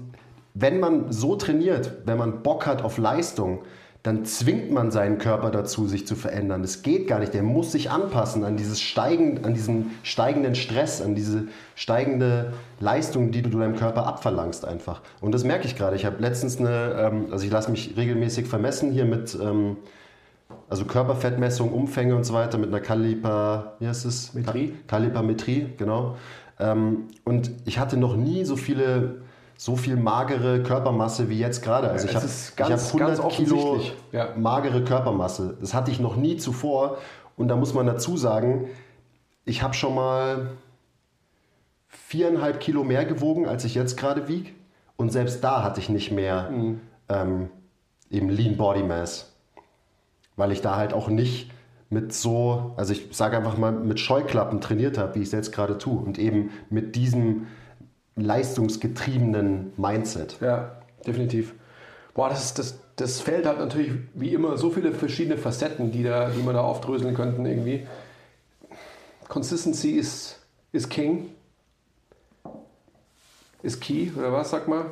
[0.54, 3.60] wenn man so trainiert, wenn man Bock hat auf Leistung,
[4.02, 6.62] dann zwingt man seinen Körper dazu, sich zu verändern.
[6.62, 7.34] Das geht gar nicht.
[7.34, 13.30] Der muss sich anpassen an, dieses Steigen, an diesen steigenden Stress, an diese steigende Leistung,
[13.30, 15.02] die du deinem Körper abverlangst einfach.
[15.20, 15.96] Und das merke ich gerade.
[15.96, 19.76] Ich habe letztens eine, ähm, also ich lasse mich regelmäßig vermessen hier mit, ähm,
[20.70, 24.32] also Körperfettmessung, Umfänge und so weiter mit einer Kaliper, wie heißt es?
[24.32, 24.74] Metrie.
[24.86, 26.16] Kalipermetrie, genau.
[26.58, 29.20] Ähm, und ich hatte noch nie so viele
[29.60, 31.90] so viel magere Körpermasse wie jetzt gerade.
[31.90, 33.78] Also ich habe hab 100 ganz Kilo
[34.10, 34.30] ja.
[34.34, 35.58] magere Körpermasse.
[35.60, 36.96] Das hatte ich noch nie zuvor.
[37.36, 38.70] Und da muss man dazu sagen,
[39.44, 40.52] ich habe schon mal
[41.88, 44.48] viereinhalb Kilo mehr gewogen, als ich jetzt gerade wiege.
[44.96, 46.80] Und selbst da hatte ich nicht mehr Mhm.
[47.10, 47.50] ähm,
[48.10, 49.30] eben Lean Body Mass.
[50.36, 51.50] Weil ich da halt auch nicht
[51.90, 55.52] mit so, also ich sage einfach mal, mit Scheuklappen trainiert habe, wie ich es jetzt
[55.52, 56.00] gerade tue.
[56.00, 57.46] Und eben mit diesem
[58.16, 60.38] leistungsgetriebenen Mindset.
[60.40, 60.72] Ja,
[61.06, 61.54] definitiv.
[62.14, 66.02] Boah, das, ist, das, das Feld hat natürlich wie immer so viele verschiedene Facetten, die,
[66.02, 67.86] da, die man da aufdröseln könnten irgendwie.
[69.28, 70.38] Consistency ist,
[70.72, 71.30] ist King.
[73.62, 74.86] Ist Key, oder was, sag mal,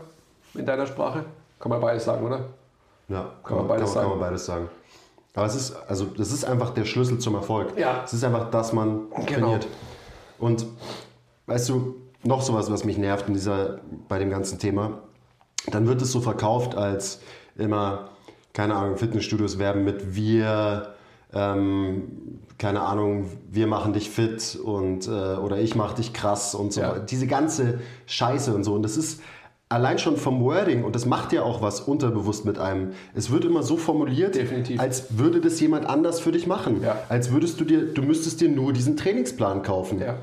[0.54, 1.24] in deiner Sprache?
[1.58, 2.44] Kann man beides sagen, oder?
[3.08, 4.08] Ja, Kann man beides kann, sagen.
[4.10, 4.68] Kann man beides sagen.
[5.34, 7.78] Aber es ist, also das ist einfach der Schlüssel zum Erfolg.
[7.78, 8.02] Ja.
[8.04, 9.24] Es ist einfach, dass man Genau.
[9.26, 9.68] trainiert.
[10.38, 10.66] Und
[11.46, 15.02] weißt du, noch sowas, was mich nervt in dieser, bei dem ganzen Thema,
[15.70, 17.20] dann wird es so verkauft als
[17.56, 18.10] immer,
[18.52, 20.94] keine Ahnung, Fitnessstudios werben mit wir,
[21.32, 26.72] ähm, keine Ahnung, wir machen dich fit und äh, oder ich mach dich krass und
[26.72, 26.80] so.
[26.80, 26.98] Ja.
[26.98, 28.74] Diese ganze Scheiße und so.
[28.74, 29.20] Und das ist
[29.68, 32.92] allein schon vom Wording und das macht ja auch was unterbewusst mit einem.
[33.14, 34.80] Es wird immer so formuliert, Definitiv.
[34.80, 36.82] als würde das jemand anders für dich machen.
[36.82, 36.98] Ja.
[37.08, 40.00] Als würdest du dir, du müsstest dir nur diesen Trainingsplan kaufen.
[40.00, 40.16] Ja.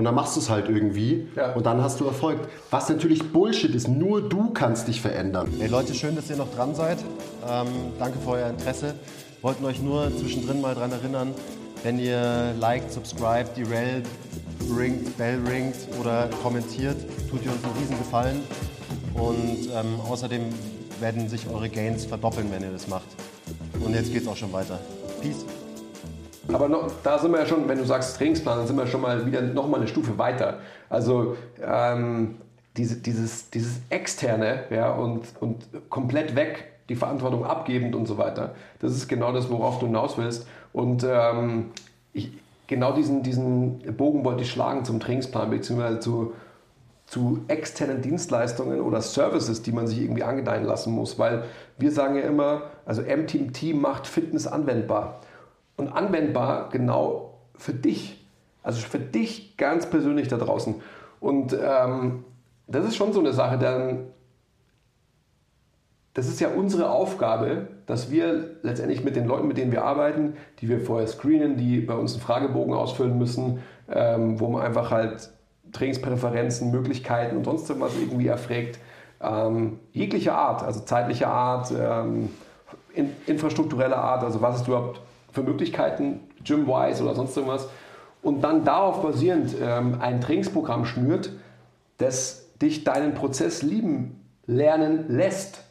[0.00, 1.52] Und dann machst du es halt irgendwie Ja.
[1.52, 2.38] und dann hast du Erfolg.
[2.70, 5.48] Was natürlich Bullshit ist, nur du kannst dich verändern.
[5.58, 6.96] Hey Leute, schön, dass ihr noch dran seid.
[7.46, 7.66] Ähm,
[7.98, 8.94] danke für euer Interesse.
[9.42, 11.34] Wollten euch nur zwischendrin mal dran erinnern,
[11.82, 14.02] wenn ihr liked, subscribed, die Rel
[14.74, 16.96] ringt, Bell ringt oder kommentiert,
[17.30, 18.40] tut ihr uns einen riesen Gefallen.
[19.12, 20.44] Und ähm, außerdem
[21.00, 23.08] werden sich eure Gains verdoppeln, wenn ihr das macht.
[23.84, 24.80] Und jetzt geht's auch schon weiter.
[25.20, 25.44] Peace.
[26.48, 29.00] Aber noch, da sind wir ja schon, wenn du sagst Trainingsplan, dann sind wir schon
[29.00, 30.58] mal wieder noch mal eine Stufe weiter.
[30.88, 32.36] Also ähm,
[32.76, 38.54] diese, dieses, dieses externe ja, und, und komplett weg, die Verantwortung abgebend und so weiter.
[38.80, 40.46] Das ist genau das, worauf du hinaus willst.
[40.72, 41.70] Und ähm,
[42.12, 42.32] ich,
[42.66, 46.32] genau diesen, diesen Bogen wollte ich schlagen zum Trainingsplan beziehungsweise zu,
[47.06, 51.18] zu externen Dienstleistungen oder Services, die man sich irgendwie angedeihen lassen muss.
[51.18, 51.44] Weil
[51.78, 55.20] wir sagen ja immer, also M-Team Team macht Fitness anwendbar.
[55.80, 58.24] Und anwendbar genau für dich.
[58.62, 60.76] Also für dich ganz persönlich da draußen.
[61.20, 62.24] Und ähm,
[62.66, 64.06] das ist schon so eine Sache, dann
[66.14, 70.34] das ist ja unsere Aufgabe, dass wir letztendlich mit den Leuten, mit denen wir arbeiten,
[70.60, 74.90] die wir vorher screenen, die bei uns einen Fragebogen ausfüllen müssen, ähm, wo man einfach
[74.90, 75.30] halt
[75.72, 78.80] Trainingspräferenzen, Möglichkeiten und sonst was irgendwie erfragt,
[79.20, 82.30] ähm, jeglicher Art, also zeitlicher Art, ähm,
[82.94, 85.00] in, infrastruktureller Art, also was es überhaupt
[85.32, 87.68] für Möglichkeiten, Gym-wise oder sonst irgendwas,
[88.22, 91.32] und dann darauf basierend ähm, ein Trainingsprogramm schnürt,
[91.98, 95.64] das dich deinen Prozess lieben lernen lässt.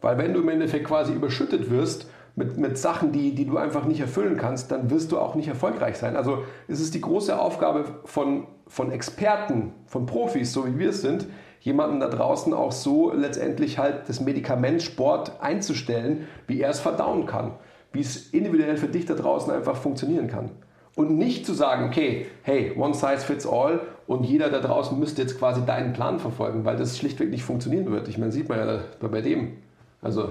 [0.00, 3.84] Weil wenn du im Endeffekt quasi überschüttet wirst mit, mit Sachen, die, die du einfach
[3.86, 6.16] nicht erfüllen kannst, dann wirst du auch nicht erfolgreich sein.
[6.16, 11.00] Also es ist die große Aufgabe von, von Experten, von Profis, so wie wir es
[11.00, 11.26] sind,
[11.60, 17.26] jemanden da draußen auch so letztendlich halt das Medikament Sport einzustellen, wie er es verdauen
[17.26, 17.52] kann,
[17.92, 20.50] wie es individuell für dich da draußen einfach funktionieren kann.
[20.94, 25.20] Und nicht zu sagen, okay, hey, one size fits all und jeder da draußen müsste
[25.22, 28.08] jetzt quasi deinen Plan verfolgen, weil das schlichtweg nicht funktionieren wird.
[28.08, 29.58] Ich meine, sieht man ja bei dem.
[30.00, 30.30] Also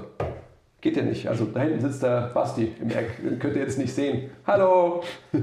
[0.81, 1.27] geht ja nicht.
[1.27, 3.17] Also da hinten sitzt der Basti im Eck.
[3.23, 4.29] Den könnt ihr jetzt nicht sehen.
[4.47, 5.03] Hallo!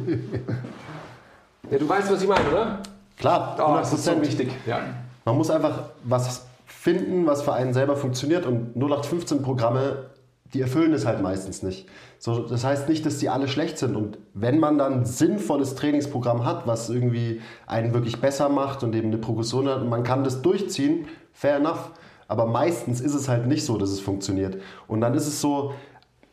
[1.70, 2.78] ja, du weißt, was ich meine, oder?
[3.18, 4.22] Klar, Oh, das ist so 100%.
[4.22, 4.50] wichtig.
[4.66, 4.80] Ja.
[5.24, 10.10] Man muss einfach was finden, was für einen selber funktioniert und 0815 Programme,
[10.52, 11.86] die erfüllen es halt meistens nicht.
[12.18, 15.74] So, das heißt nicht, dass die alle schlecht sind und wenn man dann ein sinnvolles
[15.74, 20.02] Trainingsprogramm hat, was irgendwie einen wirklich besser macht und eben eine Progression hat und man
[20.02, 21.90] kann das durchziehen, fair enough.
[22.28, 24.56] Aber meistens ist es halt nicht so, dass es funktioniert.
[24.88, 25.74] Und dann ist es so,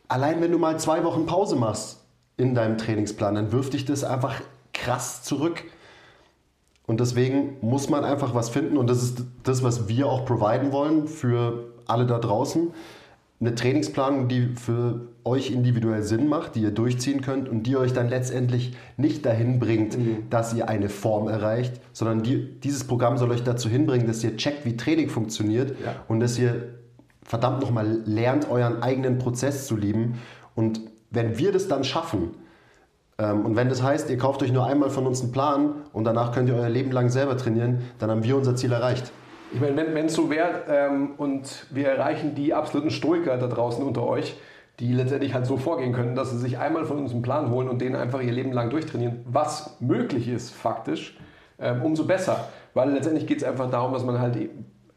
[0.08, 2.04] allein wenn du mal zwei Wochen Pause machst
[2.36, 4.40] in deinem Trainingsplan, dann wirft dich das einfach
[4.72, 5.62] krass zurück.
[6.90, 10.72] Und deswegen muss man einfach was finden und das ist das, was wir auch providen
[10.72, 12.72] wollen für alle da draußen.
[13.38, 17.92] Eine Trainingsplanung, die für euch individuell Sinn macht, die ihr durchziehen könnt und die euch
[17.92, 19.96] dann letztendlich nicht dahin bringt,
[20.30, 24.36] dass ihr eine Form erreicht, sondern die, dieses Programm soll euch dazu hinbringen, dass ihr
[24.36, 25.94] checkt, wie Training funktioniert Ja.
[26.08, 26.70] und dass ihr
[27.22, 30.14] verdammt nochmal lernt euren eigenen Prozess zu lieben.
[30.56, 30.80] Und
[31.12, 32.30] wenn wir das dann schaffen,
[33.24, 36.32] und wenn das heißt, ihr kauft euch nur einmal von uns einen Plan und danach
[36.32, 39.12] könnt ihr euer Leben lang selber trainieren, dann haben wir unser Ziel erreicht.
[39.52, 43.84] Ich meine, wenn es so wäre ähm, und wir erreichen die absoluten Stoiker da draußen
[43.84, 44.36] unter euch,
[44.78, 47.68] die letztendlich halt so vorgehen können, dass sie sich einmal von uns einen Plan holen
[47.68, 51.18] und den einfach ihr Leben lang durchtrainieren, was möglich ist faktisch,
[51.58, 52.48] ähm, umso besser.
[52.74, 54.38] Weil letztendlich geht es einfach darum, dass man halt,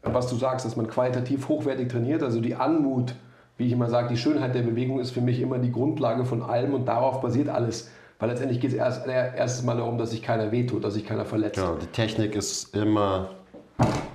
[0.02, 3.14] was du sagst, dass man qualitativ hochwertig trainiert, also die Anmut,
[3.58, 6.42] wie ich immer sage, die Schönheit der Bewegung ist für mich immer die Grundlage von
[6.42, 7.90] allem und darauf basiert alles.
[8.18, 11.24] Weil letztendlich geht es erst, erstes Mal darum, dass sich keiner wehtut, dass sich keiner
[11.24, 11.56] verletzt.
[11.56, 13.30] Genau, die Technik ist immer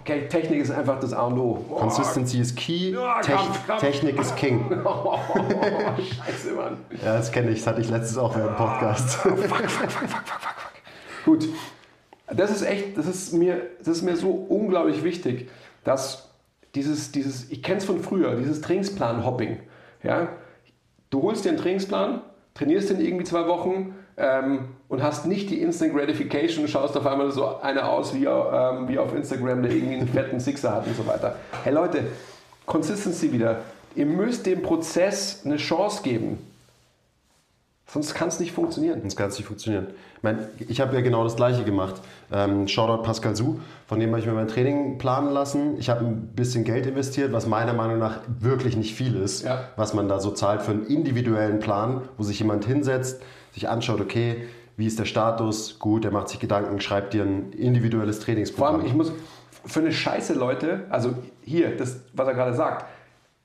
[0.10, 1.64] Okay, Technik ist einfach das A und O.
[1.70, 3.82] Oh, Consistency ist key, Ja, Tech- Kampf, Kampf.
[3.82, 4.66] Technik ist King.
[4.86, 5.18] Oh,
[5.98, 6.78] scheiße, Mann.
[7.04, 9.20] Ja, das kenne ich, das hatte ich letztens auch während dem Podcast.
[11.26, 11.48] Gut.
[12.28, 15.50] Das ist echt, das ist mir, das ist mir so unglaublich wichtig,
[15.84, 16.30] dass
[16.76, 19.60] dieses, dieses ich kenne es von früher, dieses Trainingsplan-Hopping.
[20.04, 20.30] Ja?
[21.10, 22.22] Du holst dir einen Trainingsplan,
[22.54, 27.32] trainierst den irgendwie zwei Wochen ähm, und hast nicht die Instant Gratification, schaust auf einmal
[27.32, 30.96] so einer aus wie, ähm, wie auf Instagram, der irgendwie einen fetten Sixer hat und
[30.96, 31.36] so weiter.
[31.64, 32.04] Hey Leute,
[32.66, 33.62] Consistency wieder.
[33.96, 36.38] Ihr müsst dem Prozess eine Chance geben.
[37.92, 39.02] Sonst kann es nicht funktionieren.
[39.02, 39.88] Sonst kann es nicht funktionieren.
[40.18, 41.96] Ich, meine, ich habe ja genau das Gleiche gemacht.
[42.32, 45.78] Ähm, Shoutout Pascal Su, von dem habe ich mir mein Training planen lassen.
[45.80, 49.64] Ich habe ein bisschen Geld investiert, was meiner Meinung nach wirklich nicht viel ist, Ja.
[49.76, 53.22] was man da so zahlt für einen individuellen Plan, wo sich jemand hinsetzt,
[53.54, 54.44] sich anschaut, okay,
[54.78, 55.80] wie ist der Status?
[55.80, 58.76] Gut, er macht sich Gedanken, schreibt dir ein individuelles Vor Trainingsprogramm.
[58.76, 59.12] allem, ich muss
[59.66, 62.86] für eine Scheiße, Leute, also hier, das, was er gerade sagt,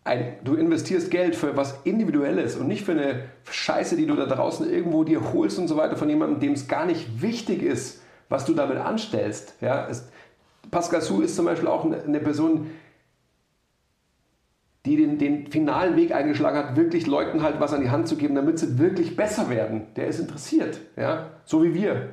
[0.05, 4.27] ein, du investierst Geld für was Individuelles und nicht für eine Scheiße, die du da
[4.27, 8.03] draußen irgendwo dir holst und so weiter von jemandem, dem es gar nicht wichtig ist,
[8.29, 9.55] was du damit anstellst.
[9.62, 10.07] Ja, es,
[10.71, 12.71] Pascal Su ist zum Beispiel auch eine, Person,
[14.85, 18.17] die den, den finalen Weg eingeschlagen hat, wirklich Leuten halt was an die Hand zu
[18.17, 19.87] geben, damit sie wirklich besser werden.
[19.97, 22.11] Der ist interessiert, ja, so wie wir.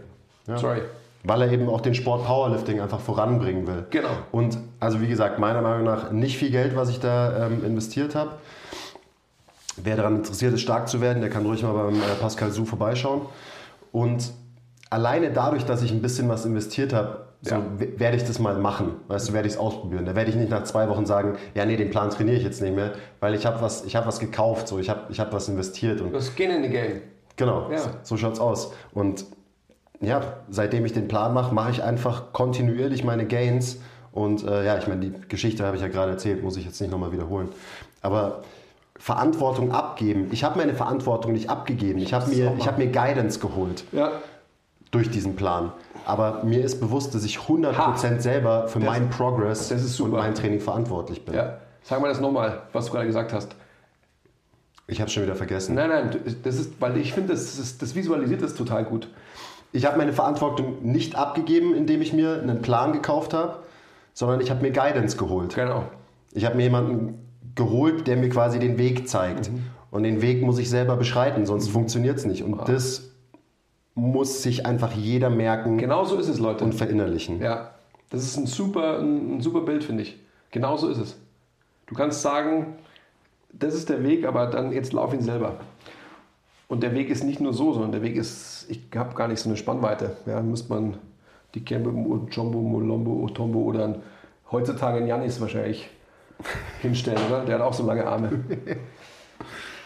[0.58, 0.82] Sorry.
[1.24, 3.86] Weil er eben auch den Sport Powerlifting einfach voranbringen will.
[3.92, 4.10] Genau.
[4.32, 8.16] Und also wie gesagt, meiner Meinung nach nicht viel Geld, was ich da ähm, investiert
[8.16, 8.32] habe.
[9.78, 12.66] Wer daran interessiert ist, stark zu werden, der kann ruhig mal beim äh, Pascal Su
[12.66, 13.22] vorbeischauen.
[13.92, 14.32] Und
[14.90, 17.62] alleine dadurch, dass ich ein bisschen was investiert habe, so, Ja.
[17.78, 18.92] werde ich das mal machen.
[19.08, 20.06] Weißt du, werde ich es ausprobieren.
[20.06, 22.62] Da werde ich nicht nach zwei Wochen sagen, ja nee, den Plan trainiere ich jetzt
[22.62, 25.32] nicht mehr, weil ich habe was, ich habe was gekauft, so ich habe, ich habe
[25.34, 27.02] was investiert und Das Skin in the Game.
[27.38, 27.78] Genau, Ja.
[27.80, 28.74] so, so schaut's aus.
[28.94, 29.26] Und
[30.02, 33.78] ja, seitdem ich den Plan mache, mache ich einfach kontinuierlich meine Gains.
[34.12, 36.82] Und äh, ja, ich meine, die Geschichte habe ich ja gerade erzählt, muss ich jetzt
[36.82, 37.50] nicht nochmal wiederholen.
[38.02, 38.42] Aber
[38.98, 40.28] Verantwortung abgeben.
[40.32, 42.00] Ich habe meine Verantwortung nicht abgegeben.
[42.00, 44.12] Ich habe mir, ich habe mir Guidance geholt Ja,
[44.92, 45.72] durch diesen Plan.
[46.06, 50.36] Aber mir ist bewusst, dass ich 100% selber für meinen Progress das ist und mein
[50.36, 51.34] Training verantwortlich bin.
[51.36, 53.56] Ja, sag mal das nochmal, was du gerade gesagt hast.
[54.88, 55.76] Ich habe schon wieder vergessen.
[55.76, 56.10] Nein, nein,
[56.44, 59.08] das ist, weil ich finde, das, ist- das visualisiert das total gut.
[59.74, 63.60] Ich habe meine Verantwortung nicht abgegeben, indem ich mir einen Plan gekauft habe,
[64.14, 65.56] sondern ich habe mir Guidance geholt.
[65.56, 65.86] Genau.
[66.34, 67.20] Ich habe mir jemanden
[67.56, 69.52] geholt, der mir quasi den Weg zeigt.
[69.52, 69.64] Mhm.
[69.92, 72.44] Und den Weg muss ich selber beschreiten, sonst funktioniert es nicht.
[72.44, 73.12] Und das
[73.94, 76.64] muss sich einfach jeder merken Genau so ist es, Leute.
[76.64, 77.42] und verinnerlichen.
[77.42, 77.72] ja,
[78.10, 80.18] das ist ein super, ein, ein super Bild, finde ich.
[80.52, 81.18] Genau so ist es.
[81.88, 82.76] Du kannst sagen,
[83.52, 85.58] das ist der Weg, aber dann jetzt lauf ihn selber.
[86.72, 89.42] Und der Weg ist nicht nur so, sondern der Weg ist, ich habe gar nicht
[89.42, 90.16] so eine Spannweite.
[90.26, 90.96] Ja, müsste man
[91.54, 91.90] die Kembe,
[92.32, 93.96] Jumbo, Molombo, Otombo oder ein,
[94.50, 95.90] heutzutage ein Janis wahrscheinlich
[96.82, 97.44] hinstellen, oder?
[97.44, 98.46] Der hat auch so lange Arme.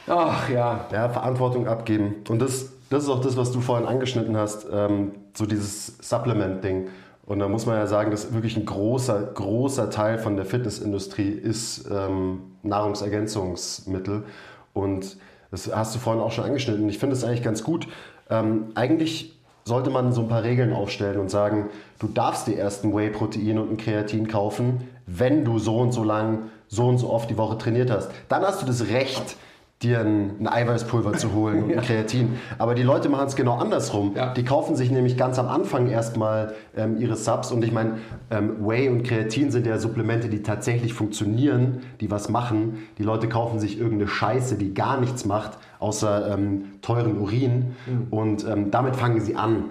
[0.05, 2.17] Ach ja, Ja, Verantwortung abgeben.
[2.29, 6.89] Und das, das ist auch das, was du vorhin angeschnitten hast, ähm, so dieses Supplement-Ding.
[7.25, 11.31] Und da muss man ja sagen, dass wirklich ein großer, großer Teil von der Fitnessindustrie
[11.31, 14.25] ist ähm, Nahrungsergänzungsmittel.
[14.73, 15.17] Und
[15.51, 16.87] das hast du vorhin auch schon angeschnitten.
[16.89, 17.87] Ich finde es eigentlich ganz gut.
[18.29, 22.83] Ähm, eigentlich sollte man so ein paar Regeln aufstellen und sagen, du darfst dir erst
[22.83, 27.09] ein Whey-Protein und ein Kreatin kaufen, wenn du so und so lang, so und so
[27.09, 28.11] oft die Woche trainiert hast.
[28.29, 29.37] Dann hast du das Recht,
[29.83, 32.35] dir ein, ein Eiweißpulver zu holen und ein Kreatin.
[32.57, 34.13] Aber die Leute machen es genau andersrum.
[34.15, 34.33] Ja.
[34.33, 37.51] Die kaufen sich nämlich ganz am Anfang erstmal ähm, ihre Subs.
[37.51, 37.97] Und ich meine,
[38.31, 42.85] ähm, Whey und Kreatin sind ja Supplemente, die tatsächlich funktionieren, die was machen.
[42.97, 47.75] Die Leute kaufen sich irgendeine Scheiße, die gar nichts macht, außer ähm, teuren Urin.
[48.11, 49.65] Und ähm, damit fangen sie an.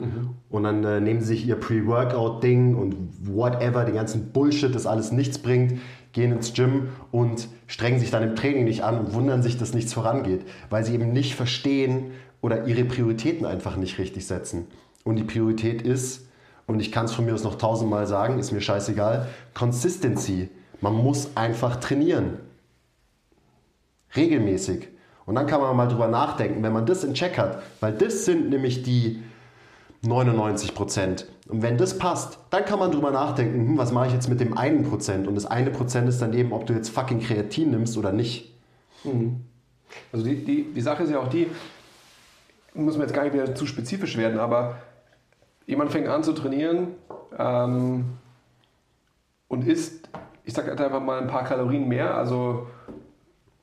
[0.51, 5.11] Und dann äh, nehmen sie sich ihr Pre-Workout-Ding und whatever, den ganzen Bullshit, das alles
[5.11, 5.81] nichts bringt,
[6.15, 9.75] gehen ins Gym und strengen sich dann im Training nicht an und wundern sich, dass
[9.75, 14.67] nichts vorangeht, weil sie eben nicht verstehen oder ihre Prioritäten einfach nicht richtig setzen.
[15.03, 16.27] Und die Priorität ist,
[16.67, 20.49] und ich kann es von mir aus noch tausendmal sagen, ist mir scheißegal, Consistency.
[20.81, 22.39] Man muss einfach trainieren.
[24.17, 24.89] regelmäßig.
[25.27, 28.25] Und dann kann man mal drüber nachdenken, wenn man das in Check hat, weil das
[28.25, 29.23] sind nämlich die
[30.03, 31.27] 99 Prozent.
[31.47, 34.41] Und wenn das passt, dann kann man drüber nachdenken, hm, was mache ich jetzt mit
[34.41, 35.27] dem einen Prozent?
[35.29, 38.55] Und das eine Prozent ist dann eben, ob du jetzt fucking Kreatin nimmst oder nicht.
[40.13, 41.49] Also die, die, die Sache ist ja auch die,
[42.73, 44.79] muss man jetzt gar nicht wieder zu spezifisch werden, aber
[45.67, 46.89] jemand fängt an zu trainieren
[47.39, 48.05] ähm,
[49.49, 50.09] und isst,
[50.45, 52.67] ich sage einfach mal ein paar Kalorien mehr, also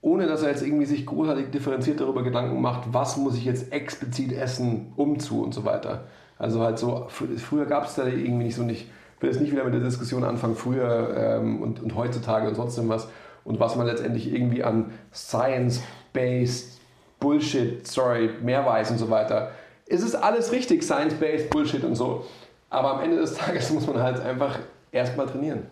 [0.01, 3.71] ohne dass er jetzt irgendwie sich großartig differenziert darüber Gedanken macht, was muss ich jetzt
[3.71, 6.05] explizit essen, um zu und so weiter.
[6.39, 8.87] Also halt so, fr- früher gab es da irgendwie nicht so nicht,
[9.17, 12.55] ich will jetzt nicht wieder mit der Diskussion anfangen, früher ähm, und, und heutzutage und
[12.55, 13.07] sonst was
[13.43, 16.79] und was man letztendlich irgendwie an Science-based
[17.19, 19.51] Bullshit, sorry, mehr weiß und so weiter.
[19.87, 22.25] Es ist alles richtig, Science-based Bullshit und so.
[22.71, 24.57] Aber am Ende des Tages muss man halt einfach
[24.91, 25.67] erstmal trainieren.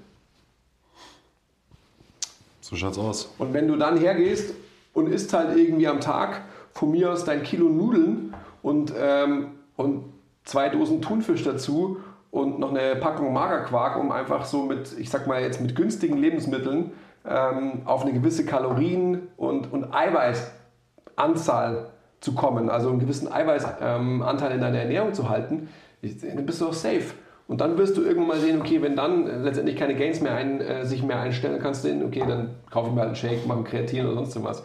[2.70, 3.34] So schaut's aus.
[3.40, 4.54] Und wenn du dann hergehst
[4.94, 10.04] und isst halt irgendwie am Tag von mir aus dein Kilo Nudeln und, ähm, und
[10.44, 11.98] zwei Dosen Thunfisch dazu
[12.30, 16.18] und noch eine Packung Magerquark, um einfach so mit, ich sag mal jetzt mit günstigen
[16.18, 16.92] Lebensmitteln
[17.28, 21.90] ähm, auf eine gewisse Kalorien- und, und Eiweißanzahl
[22.22, 25.70] zu kommen, also einen gewissen Eiweißanteil ähm, in deiner Ernährung zu halten,
[26.04, 27.16] dann bist du auch safe.
[27.50, 30.36] Und dann wirst du irgendwann mal sehen, okay, wenn dann äh, letztendlich keine Gains mehr
[30.36, 33.48] ein, äh, sich mehr einstellen, kannst du okay, dann kaufe ich mir halt einen Shake,
[33.48, 34.64] mache einen Kreatin oder sonst was.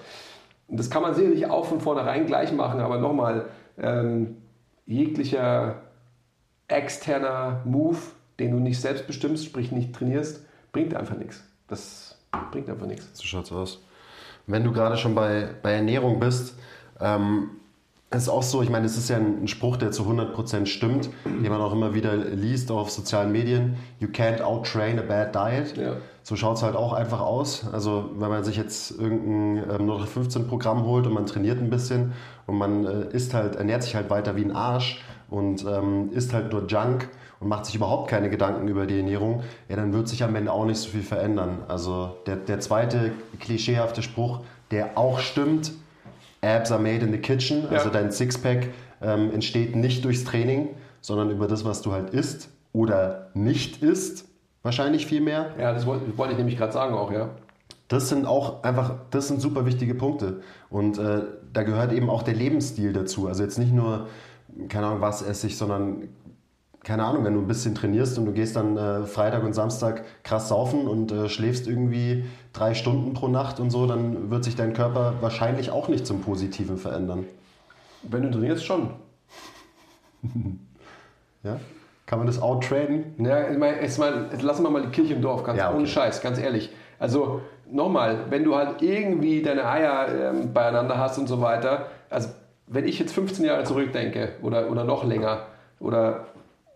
[0.69, 3.47] Und das kann man sicherlich auch von vornherein gleich machen, aber nochmal,
[3.79, 4.37] ähm,
[4.85, 5.81] jeglicher
[6.69, 7.97] externer Move,
[8.39, 11.43] den du nicht selbst bestimmst, sprich nicht trainierst, bringt einfach nichts.
[11.69, 12.19] Das
[12.51, 13.09] bringt einfach nichts.
[13.15, 13.83] So schaut's aus.
[14.47, 16.59] Wenn du gerade schon bei, bei Ernährung bist,
[17.01, 17.49] ähm,
[18.11, 21.11] ist auch so, ich meine, es ist ja ein, ein Spruch, der zu 100% stimmt,
[21.25, 23.77] den man auch immer wieder liest auf sozialen Medien.
[23.99, 25.77] You can't outtrain a bad diet.
[25.77, 25.97] Ja.
[26.23, 27.67] So schaut es halt auch einfach aus.
[27.73, 32.13] Also wenn man sich jetzt irgendein ähm, 15-Programm holt und man trainiert ein bisschen
[32.47, 36.33] und man äh, isst halt, ernährt sich halt weiter wie ein Arsch und ähm, isst
[36.33, 37.09] halt nur Junk
[37.41, 40.53] und macht sich überhaupt keine Gedanken über die Ernährung, ja, dann wird sich am Ende
[40.53, 41.59] auch nicht so viel verändern.
[41.69, 44.41] Also der, der zweite klischeehafte Spruch,
[44.71, 45.73] der auch stimmt,
[46.45, 47.91] Abs are made in the kitchen, also Ja.
[47.93, 48.69] dein Sixpack
[49.03, 50.69] ähm, entsteht nicht durchs Training,
[51.01, 54.27] sondern über das, was du halt isst oder nicht isst,
[54.63, 55.51] wahrscheinlich viel mehr.
[55.59, 57.31] Ja, das wollte, wollte ich nämlich gerade sagen auch, ja.
[57.89, 60.41] Das sind auch einfach, das sind super wichtige Punkte.
[60.71, 61.21] Und äh,
[61.53, 63.29] da gehört eben auch der Lebensstil dazu.
[63.29, 64.07] Also jetzt nicht nur,
[64.69, 66.09] keine Ahnung, was esse ich, sondern,
[66.85, 70.05] keine Ahnung, wenn du ein bisschen trainierst und du gehst dann äh, Freitag und Samstag
[70.23, 74.55] krass saufen und äh, schläfst irgendwie drei Stunden pro Nacht und so, dann wird sich
[74.55, 77.25] dein Körper wahrscheinlich auch nicht zum Positiven verändern.
[78.03, 78.91] Wenn du trainierst, schon.
[81.43, 81.61] Ja?
[82.07, 83.15] Kann man das outtraden?
[83.19, 85.69] Ja, ich meine, jetzt, mal, jetzt lassen wir mal die Kirche im Dorf, ganz Ja,
[85.69, 85.77] okay.
[85.77, 86.71] ohne Scheiß, ganz ehrlich.
[86.99, 92.31] Also nochmal, wenn du halt irgendwie deine Eier ähm, beieinander hast und so weiter, also
[92.67, 95.47] wenn ich jetzt 15 Jahre zurückdenke oder, oder noch länger
[95.81, 96.27] oder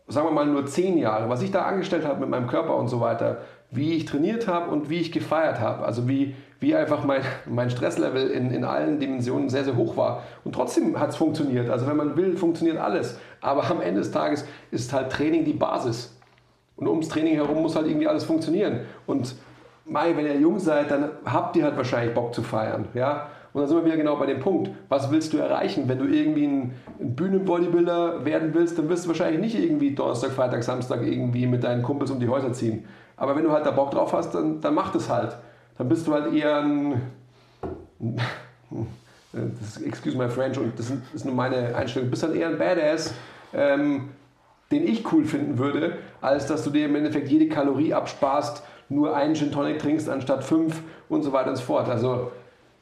[0.08, 2.88] sagen wir mal nur 10 Jahre, was ich da angestellt habe mit meinem Körper und
[2.88, 3.38] so weiter,
[3.70, 7.68] wie ich trainiert habe und wie ich gefeiert habe, also wie, wie einfach mein, mein
[7.68, 10.22] Stresslevel in, in allen Dimensionen sehr, sehr hoch war.
[10.44, 11.68] Und trotzdem hat es funktioniert.
[11.68, 13.18] Also wenn man will, funktioniert alles.
[13.42, 16.16] Aber am Ende des Tages ist halt Training die Basis.
[16.76, 18.80] Und ums Training herum muss halt irgendwie alles funktionieren.
[19.06, 19.34] Und
[19.84, 22.88] Mai, wenn ihr jung seid, dann habt ihr halt wahrscheinlich Bock zu feiern.
[22.94, 23.28] Ja?
[23.58, 24.70] Und dann sind wir wieder genau bei dem Punkt.
[24.88, 25.88] Was willst du erreichen?
[25.88, 30.30] Wenn du irgendwie ein, ein Bühnenbodybuilder werden willst, dann wirst du wahrscheinlich nicht irgendwie Donnerstag,
[30.30, 32.84] Freitag, Samstag irgendwie mit deinen Kumpels um die Häuser ziehen.
[33.16, 35.36] Aber wenn du halt da Bock drauf hast, dann, dann mach das halt.
[35.76, 37.02] Dann bist du halt eher ein.
[39.30, 42.06] Das ist, excuse my French, und das ist nur meine Einstellung.
[42.06, 43.12] Du bist halt eher ein Badass,
[43.52, 44.08] ähm,
[44.72, 49.14] den ich cool finden würde, als dass du dir im Endeffekt jede Kalorie absparst, nur
[49.14, 51.90] einen Gin Tonic trinkst anstatt fünf und so weiter und so fort.
[51.90, 52.32] Also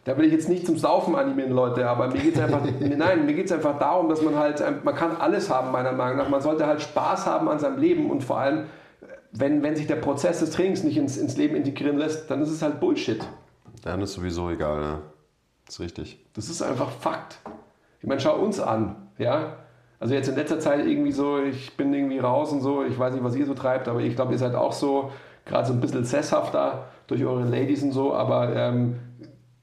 [0.07, 3.27] da will ich jetzt nicht zum Saufen animieren, Leute, aber mir geht es einfach, nein,
[3.27, 6.29] mir geht's einfach darum, dass man halt, man kann alles haben, meiner Meinung nach.
[6.29, 8.67] Man sollte halt Spaß haben an seinem Leben und vor allem,
[9.33, 12.51] wenn, wenn sich der Prozess des Trainings nicht ins, ins Leben integrieren lässt, dann ist
[12.51, 13.27] es halt Bullshit.
[13.83, 15.01] Dann ist sowieso egal, ja.
[15.69, 16.25] ist richtig.
[16.35, 17.41] Das ist einfach Fakt.
[18.01, 19.57] Ich meine, schau uns an, ja.
[19.99, 23.13] Also jetzt in letzter Zeit irgendwie so, ich bin irgendwie raus und so, ich weiß
[23.13, 25.11] nicht, was ihr so treibt, aber ich glaube, ihr seid auch so,
[25.45, 29.01] gerade so ein bisschen sesshafter durch eure Ladies und so, aber ähm,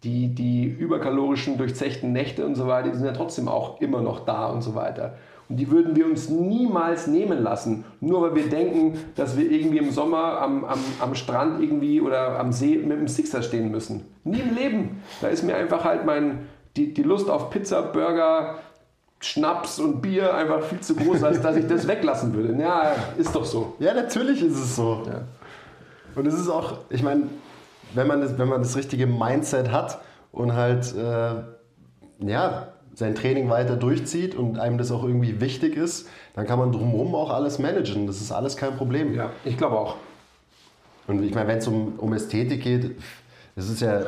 [0.04, 4.26] die, die überkalorischen, durchzechten Nächte und so weiter, die sind ja trotzdem auch immer noch
[4.26, 5.16] da und so weiter.
[5.50, 9.78] Und die würden wir uns niemals nehmen lassen, nur weil wir denken, dass wir irgendwie
[9.78, 14.06] im Sommer am, am, am Strand irgendwie oder am See mit dem Sixer stehen müssen.
[14.24, 15.04] Nie im Leben.
[15.22, 18.56] Da ist mir einfach halt mein, die, die Lust auf Pizza, Burger,
[19.20, 22.62] Schnaps und Bier einfach viel zu groß, als dass ich das weglassen würde.
[22.62, 23.76] Ja, ist doch so.
[23.80, 25.04] Ja, natürlich ist es so.
[25.06, 25.22] Ja.
[26.16, 27.24] Und es ist auch, ich meine,
[27.94, 30.00] wenn man das, wenn man das richtige Mindset hat
[30.32, 31.36] und halt äh,
[32.26, 36.72] ja, sein Training weiter durchzieht und einem das auch irgendwie wichtig ist, dann kann man
[36.72, 38.08] drumherum auch alles managen.
[38.08, 39.16] Das ist alles kein Problem.
[39.16, 39.96] Ja, ich glaube auch.
[41.08, 42.98] Und ich meine, wenn es um, um Ästhetik geht,
[43.56, 44.04] das ist ja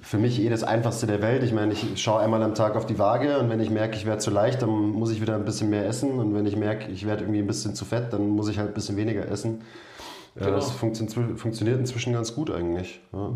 [0.00, 1.42] für mich eh das Einfachste der Welt.
[1.42, 4.04] Ich meine, ich schaue einmal am Tag auf die Waage und wenn ich merke, ich
[4.04, 6.18] werde zu leicht, dann muss ich wieder ein bisschen mehr essen.
[6.18, 8.68] Und wenn ich merke, ich werde irgendwie ein bisschen zu fett, dann muss ich halt
[8.68, 9.62] ein bisschen weniger essen.
[10.38, 10.56] Ja, Genau.
[10.56, 11.06] Das funktio
[11.36, 13.00] funktioniert inzwischen ganz gut eigentlich.
[13.12, 13.32] Ja.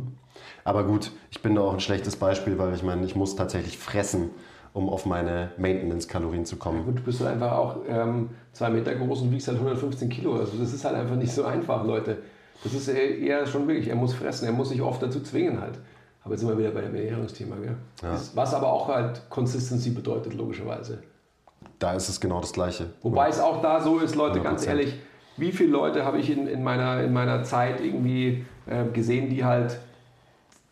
[0.64, 3.78] Aber gut, ich bin da auch ein schlechtes Beispiel, weil ich meine, ich muss tatsächlich
[3.78, 4.30] fressen,
[4.72, 6.84] um auf meine Maintenance-Kalorien zu kommen.
[6.84, 10.34] Gut, du bist halt einfach auch ähm, zwei Meter groß und wiegst halt 115 Kilo.
[10.36, 12.18] Also das ist halt einfach nicht so einfach, Leute.
[12.62, 15.60] Das ist eher eher schon wirklich, er muss fressen, er muss sich oft dazu zwingen
[15.60, 15.78] halt.
[16.22, 17.76] Aber jetzt sind wir wieder bei dem Ernährungsthema, gell?
[18.02, 18.20] Ja.
[18.34, 20.98] Was aber auch halt Consistency bedeutet, logischerweise.
[21.78, 22.90] Da ist es genau das Gleiche.
[23.00, 24.42] Wobei es auch da so ist, Leute, 100%.
[24.42, 24.94] ganz ehrlich,
[25.40, 29.44] wie viele Leute habe ich in, in, meiner, in meiner Zeit irgendwie äh, gesehen, die
[29.44, 29.78] halt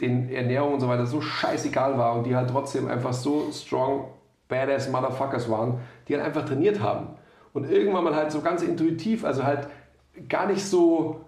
[0.01, 4.09] den Ernährung und so weiter so scheißegal war und die halt trotzdem einfach so strong,
[4.49, 7.09] badass Motherfuckers waren, die halt einfach trainiert haben.
[7.53, 9.69] Und irgendwann mal halt so ganz intuitiv, also halt
[10.29, 11.25] gar nicht so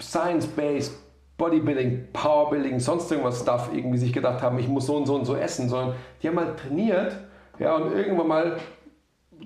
[0.00, 0.98] Science-based,
[1.36, 5.24] Bodybuilding, Powerbuilding, sonst irgendwas Stuff irgendwie sich gedacht haben, ich muss so und so und
[5.24, 7.16] so essen, sondern die haben halt trainiert,
[7.58, 8.56] ja, und irgendwann mal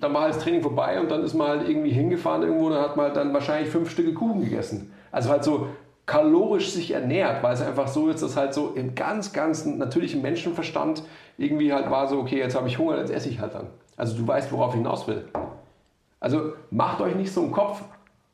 [0.00, 2.74] dann war halt das Training vorbei und dann ist man halt irgendwie hingefahren irgendwo und
[2.74, 4.92] hat man halt dann wahrscheinlich fünf Stücke Kuchen gegessen.
[5.10, 5.68] Also halt so
[6.04, 10.22] kalorisch sich ernährt, weil es einfach so ist, dass halt so im ganz, ganz natürlichen
[10.22, 11.02] Menschenverstand
[11.36, 13.66] irgendwie halt war so, okay, jetzt habe ich Hunger, jetzt esse ich halt dann.
[13.96, 15.24] Also du weißt, worauf ich hinaus will.
[16.20, 17.82] Also macht euch nicht so einen Kopf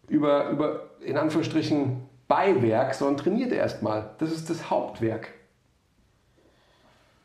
[0.09, 4.11] über, über in Anführungsstrichen Beiwerk, sondern trainiert erstmal.
[4.19, 5.29] Das ist das Hauptwerk.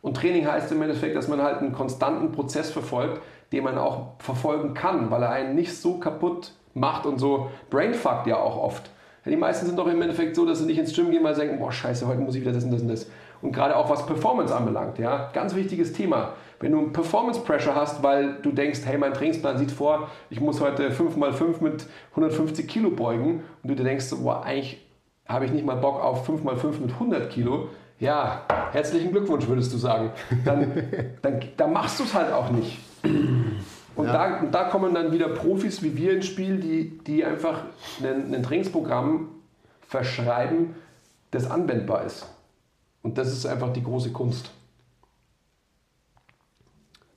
[0.02, 3.22] Und Training heißt im Endeffekt, dass man halt einen konstanten Prozess verfolgt,
[3.52, 8.28] den man auch verfolgen kann, weil er einen nicht so kaputt macht und so brainfuckt
[8.28, 8.90] ja auch oft.
[9.26, 11.42] Die meisten sind doch im Endeffekt so, dass sie nicht ins Gym gehen, weil sie
[11.42, 13.08] denken, boah scheiße, heute muss ich wieder das und das und das.
[13.42, 16.34] Und gerade auch was Performance anbelangt, ja, ganz wichtiges Thema.
[16.60, 20.60] Wenn du Performance Pressure hast, weil du denkst, hey, mein Trainingsplan sieht vor, ich muss
[20.60, 24.84] heute 5x5 mit 150 Kilo beugen und du dir denkst, boah, eigentlich
[25.28, 27.70] habe ich nicht mal Bock auf 5x5 mit 100 Kilo,
[28.00, 30.12] ja, herzlichen Glückwunsch, würdest du sagen.
[30.46, 30.72] Dann,
[31.22, 32.80] dann, dann machst du es halt auch nicht.
[33.04, 37.64] Und, da, und da kommen dann wieder Profis wie wir ins Spiel, die, die einfach
[38.02, 39.30] ein, ein Trainingsprogramm
[39.88, 40.76] verschreiben,
[41.32, 42.28] das anwendbar ist.
[43.02, 44.52] Und das ist einfach die große Kunst.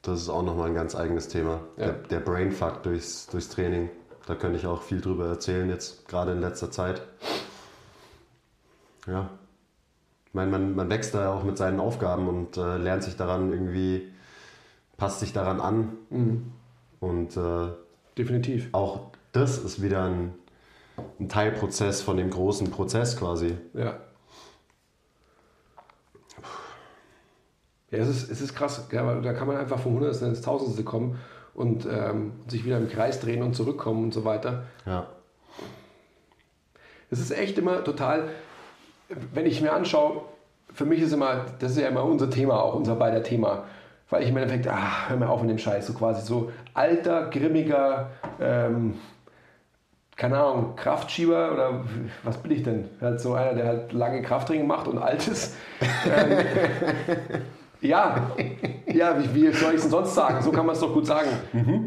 [0.03, 1.61] Das ist auch nochmal ein ganz eigenes Thema.
[1.77, 1.87] Ja.
[1.87, 3.91] Der, der Brainfuck durchs, durchs Training.
[4.27, 7.03] Da könnte ich auch viel drüber erzählen, jetzt gerade in letzter Zeit.
[9.07, 9.29] Ja.
[10.27, 13.17] Ich meine, man, man wächst da ja auch mit seinen Aufgaben und äh, lernt sich
[13.17, 14.13] daran irgendwie,
[15.01, 15.97] passt sich daran an.
[17.01, 17.69] Und äh,
[18.17, 18.69] Definitiv.
[18.73, 19.01] auch
[19.33, 20.35] das ist wieder ein,
[21.19, 23.57] ein Teilprozess von dem großen Prozess quasi.
[23.73, 23.97] Ja.
[27.91, 28.87] Ja, es ist, es ist krass.
[28.93, 31.19] Ja, da kann man einfach vom Hundertsten ins Tausendste kommen
[31.55, 34.65] und ähm, sich wieder im Kreis drehen und zurückkommen und so weiter.
[34.87, 35.09] Ja.
[37.11, 38.29] Es ist echt immer total,
[39.09, 40.23] wenn ich mir anschaue,
[40.73, 43.65] für mich ist immer, das ist ja immer unser Thema, auch unser beider Thema,
[44.11, 47.31] weil ich im Endeffekt, ah, hör mir auf mit dem Scheiß, so quasi so alter,
[47.31, 48.95] grimmiger, ähm,
[50.17, 51.85] keine Ahnung, Kraftschieber oder
[52.25, 52.91] was bin ich denn?
[53.01, 55.57] Halt so einer, der halt lange Krafttraining macht und alt ist.
[55.81, 56.45] ähm,
[57.81, 58.31] ja,
[58.87, 60.43] ja, wie, wie soll ich es denn sonst sagen?
[60.43, 61.31] So kann man es doch gut sagen.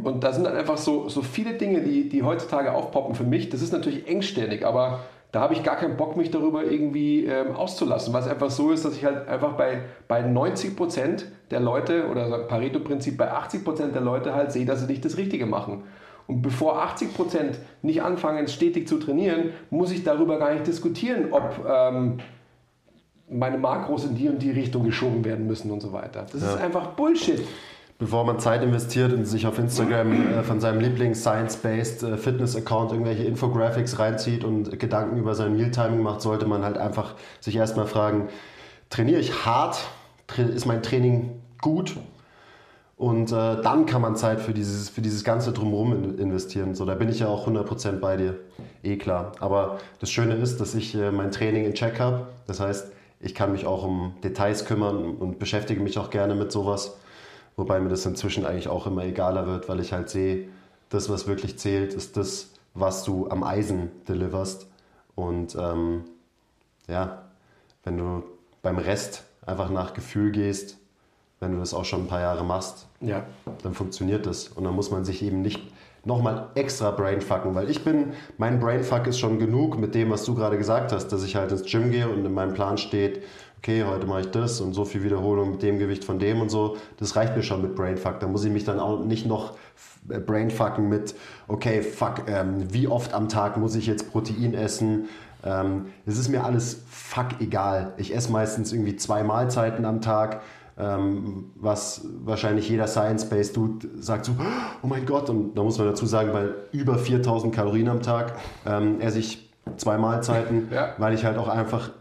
[0.03, 3.49] Und da sind dann einfach so, so viele Dinge, die, die heutzutage aufpoppen für mich.
[3.49, 5.01] Das ist natürlich engstirnig, aber
[5.33, 8.71] da habe ich gar keinen Bock, mich darüber irgendwie ähm, auszulassen, weil es einfach so
[8.71, 14.01] ist, dass ich halt einfach bei, bei 90% der Leute oder Pareto-Prinzip bei 80% der
[14.01, 15.85] Leute halt sehe, dass sie nicht das Richtige machen.
[16.27, 21.65] Und bevor 80% nicht anfangen, stetig zu trainieren, muss ich darüber gar nicht diskutieren, ob
[21.67, 22.19] ähm,
[23.27, 26.27] meine Makros in die und die Richtung geschoben werden müssen und so weiter.
[26.31, 27.41] Das ist einfach Bullshit.
[27.99, 33.99] Bevor man Zeit investiert und sich auf Instagram äh, von seinem Lieblings-Science-Based äh, irgendwelche Infographics
[33.99, 38.29] reinzieht und Gedanken über sein Mealtiming macht, sollte man halt einfach sich erstmal fragen,
[38.89, 39.79] trainiere ich hart?
[40.37, 41.95] Ist mein Training gut?
[43.03, 46.75] Und äh, dann kann man Zeit für dieses, für dieses ganze Drumherum in, investieren.
[46.75, 48.35] So, da bin ich ja auch 100% bei dir.
[48.83, 49.33] Eh klar.
[49.39, 52.27] Aber das Schöne ist, dass ich äh, mein Training in Check habe.
[52.47, 56.51] Das heißt, ich kann mich auch um Details kümmern und beschäftige mich auch gerne mit
[56.51, 56.97] sowas.
[57.55, 60.47] Wobei mir das inzwischen eigentlich auch immer egaler wird, weil ich halt sehe,
[60.89, 64.67] das, was wirklich zählt, ist das, was du am Eisen deliverst.
[65.15, 66.03] Und ähm,
[66.87, 67.23] ja,
[67.83, 68.23] wenn du
[68.61, 70.77] beim Rest einfach nach Gefühl gehst,
[71.39, 73.23] wenn du das auch schon ein paar Jahre machst, Ja.
[73.63, 74.47] dann funktioniert das.
[74.47, 75.61] Und dann muss man sich eben nicht
[76.05, 80.35] nochmal extra Brainfucken, weil ich bin, mein Brainfuck ist schon genug mit dem, was du
[80.35, 83.23] gerade gesagt hast, dass ich halt ins Gym gehe und in meinem Plan steht,
[83.63, 86.49] okay, heute mache ich das und so viel Wiederholung mit dem Gewicht von dem und
[86.49, 86.75] so.
[86.97, 88.19] Das reicht mir schon mit Brainfuck.
[88.19, 89.53] Da muss ich mich dann auch nicht noch
[90.09, 91.15] äh, Brainfucken mit,
[91.47, 95.05] okay, fuck, ähm, wie oft am Tag muss ich jetzt Protein essen?
[95.45, 97.93] Ähm, es ist mir alles fuck egal.
[97.95, 100.41] Ich esse meistens irgendwie zwei Mahlzeiten am Tag.
[100.77, 104.33] Ähm, was wahrscheinlich jeder Science-Based Dude sagt so,
[104.81, 108.33] oh mein Gott, und da muss man dazu sagen, bei über 4000 Kalorien am Tag
[108.65, 110.95] ähm, esse ich zwei Mahlzeiten, Ja.
[110.97, 111.91] weil ich halt auch einfach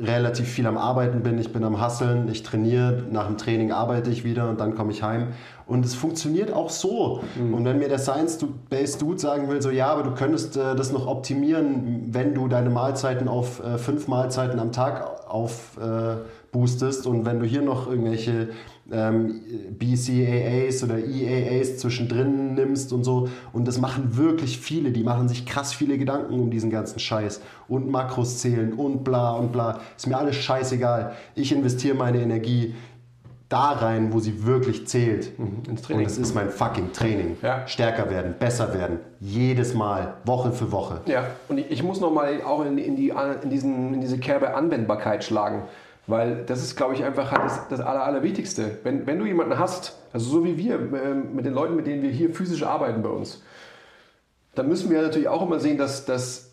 [0.00, 1.38] relativ viel am Arbeiten bin.
[1.38, 4.92] Ich bin am Hasseln, ich trainiere, nach dem Training arbeite ich wieder und dann komme
[4.92, 5.28] ich heim.
[5.66, 7.22] Und es funktioniert auch so.
[7.36, 10.92] Und wenn mir der Science-Based Dude sagen will, so ja, aber du könntest äh, das
[10.92, 16.16] noch optimieren, wenn du deine Mahlzeiten auf äh, fünf Mahlzeiten am Tag auf äh,
[16.52, 18.50] boostest und wenn du hier noch irgendwelche
[18.92, 19.40] ähm,
[19.78, 23.28] BCAAs oder EAAs zwischendrin nimmst und so.
[23.52, 27.40] Und das machen wirklich viele, die machen sich krass viele Gedanken um diesen ganzen Scheiß.
[27.68, 29.80] Und Makros zählen und bla und bla.
[29.96, 31.12] Ist mir alles scheißegal.
[31.34, 32.74] Ich investiere meine Energie
[33.48, 35.30] da rein, wo sie wirklich zählt.
[35.38, 36.04] ins Und Training.
[36.04, 37.36] das ist mein fucking Training.
[37.42, 37.66] Ja.
[37.66, 38.98] Stärker werden, besser werden.
[39.20, 41.00] Jedes Mal, Woche für Woche.
[41.06, 44.54] Ja, und ich- ich muss nochmal auch in, in, die, in, diesen, in diese Kerbe
[44.54, 45.62] Anwendbarkeit schlagen.
[46.06, 48.78] Weil das ist, glaube ich, einfach halt das, das Aller, Allerwichtigste.
[48.82, 52.02] Wenn, wenn du jemanden hast, also so wie wir, ähm, mit den Leuten, mit denen
[52.02, 53.42] wir hier physisch arbeiten bei uns,
[54.54, 56.50] dann müssen wir natürlich auch immer sehen, dass, dass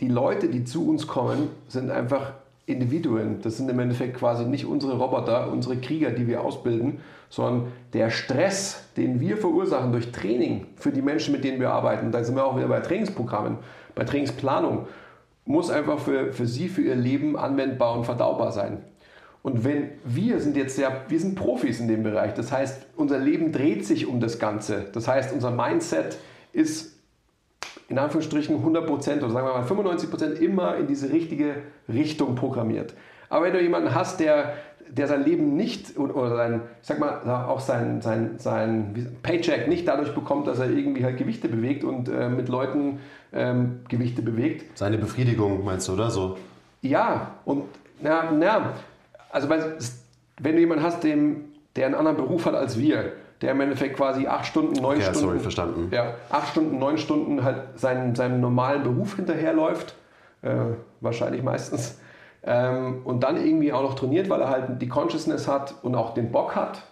[0.00, 2.32] die Leute, die zu uns kommen, sind einfach
[2.66, 3.40] Individuen.
[3.42, 8.10] Das sind im Endeffekt quasi nicht unsere Roboter, unsere Krieger, die wir ausbilden, sondern der
[8.10, 12.34] Stress, den wir verursachen durch Training für die Menschen, mit denen wir arbeiten, da sind
[12.34, 13.58] wir auch wieder bei Trainingsprogrammen,
[13.94, 14.86] bei Trainingsplanung,
[15.46, 18.84] muss einfach für, für sie, für ihr Leben anwendbar und verdaubar sein.
[19.42, 23.18] Und wenn wir sind jetzt ja, wir sind Profis in dem Bereich, das heißt, unser
[23.18, 24.86] Leben dreht sich um das Ganze.
[24.92, 26.18] Das heißt, unser Mindset
[26.52, 26.96] ist
[27.88, 32.94] in Anführungsstrichen 100% oder sagen wir mal 95% immer in diese richtige Richtung programmiert.
[33.28, 34.54] Aber wenn du jemanden hast, der,
[34.90, 39.86] der sein Leben nicht oder sein, ich sag mal, auch sein, sein, sein Paycheck nicht
[39.88, 43.00] dadurch bekommt, dass er irgendwie halt Gewichte bewegt und äh, mit Leuten
[43.32, 46.36] ähm, Gewichte bewegt, Seine Befriedigung meinst du, oder so?
[46.82, 47.64] ja, und
[48.00, 48.72] na, na,
[49.30, 53.12] also wenn du jemanden hast, dem, der einen anderen Beruf hat als wir,
[53.42, 55.88] der im Endeffekt quasi acht Stunden, neun Ja, Stunden, sorry, verstanden.
[55.90, 59.94] ja, acht Stunden, neun Stunden halt seinen, seinem normalen Beruf hinterherläuft,
[60.42, 60.54] äh,
[61.00, 61.98] wahrscheinlich meistens,
[62.42, 66.14] ähm, und dann irgendwie auch noch trainiert, weil er halt die Consciousness hat und auch
[66.14, 66.82] den Bock hat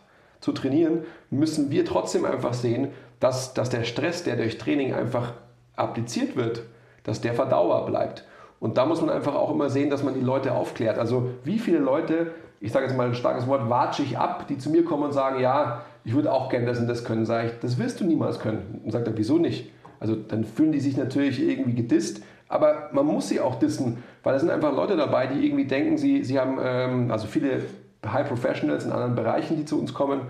[0.41, 2.89] zu trainieren, müssen wir trotzdem einfach sehen,
[3.21, 5.33] dass, dass der Stress, der durch Training einfach
[5.77, 6.63] appliziert wird,
[7.05, 8.25] dass der verdaubar bleibt.
[8.61, 10.99] Und da muss man einfach auch immer sehen, dass man die Leute aufklärt.
[10.99, 14.59] Also wie viele Leute, ich sage jetzt mal ein starkes Wort, watsche ich ab, die
[14.59, 17.27] zu mir kommen und sagen, ja, ich würde auch gerne das und das können.
[17.27, 18.81] Sage ich, das wirst du niemals können.
[18.85, 19.71] Und sagt er, wieso nicht?
[20.01, 22.23] Also dann fühlen die sich natürlich irgendwie gedisst,
[22.55, 25.99] aber man muss sie auch dissen, weil es sind einfach Leute dabei, die irgendwie denken,
[25.99, 27.65] sie, sie haben, ähm, also viele
[28.07, 30.21] High Professionals in anderen Bereichen, die zu uns kommen,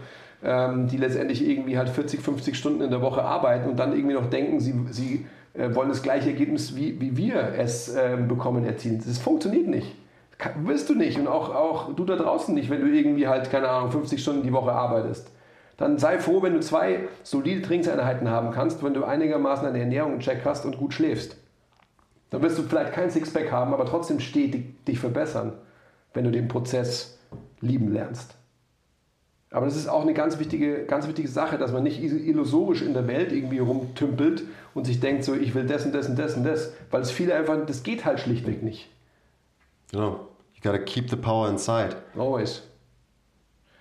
[0.43, 4.15] ähm, die letztendlich irgendwie halt 40, 50 Stunden in der Woche arbeiten und dann irgendwie
[4.15, 8.65] noch denken, sie, sie äh, wollen das gleiche Ergebnis, wie, wie wir es ähm, bekommen,
[8.65, 9.03] erzielen.
[9.07, 9.95] Das funktioniert nicht.
[10.39, 13.51] Kann, wirst du nicht und auch, auch du da draußen nicht, wenn du irgendwie halt,
[13.51, 15.31] keine Ahnung, 50 Stunden die Woche arbeitest.
[15.77, 20.15] Dann sei froh, wenn du zwei solide Trainingseinheiten haben kannst, wenn du einigermaßen deine Ernährung
[20.15, 21.37] in Check hast und gut schläfst.
[22.35, 25.53] Dann wirst du vielleicht kein Sixpack haben, aber trotzdem stetig dich verbessern,
[26.15, 27.17] wenn du den Prozess
[27.61, 28.35] lieben lernst.
[29.53, 32.93] Aber das ist auch eine ganz wichtige, ganz wichtige Sache, dass man nicht illusorisch in
[32.93, 34.43] der Welt irgendwie rumtümpelt
[34.75, 37.13] und sich denkt, so ich will das und das und das und das, weil es
[37.13, 38.89] viele einfach, das geht halt schlichtweg nicht.
[39.93, 40.27] Genau.
[40.55, 41.95] You gotta keep the power inside.
[42.19, 42.65] Always.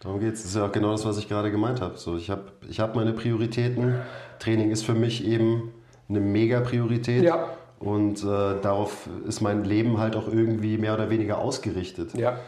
[0.01, 0.43] Darum geht es.
[0.43, 1.97] Das ist ja auch genau das, was ich gerade gemeint habe.
[1.97, 3.95] So, ich habe ich hab meine Prioritäten.
[4.37, 5.73] Training ist für mich eben
[6.07, 7.23] eine Mega-Priorität.
[7.23, 7.49] Ja.
[7.83, 12.13] Und äh, darauf ist mein Leben halt auch irgendwie mehr oder weniger ausgerichtet.
[12.13, 12.39] Ja.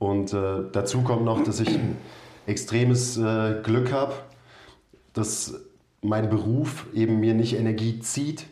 [0.00, 1.96] Und äh, dazu kommt noch, dass ich ein
[2.46, 4.14] extremes äh, Glück habe,
[5.12, 5.54] dass
[6.02, 8.46] mein Beruf eben mir nicht Energie zieht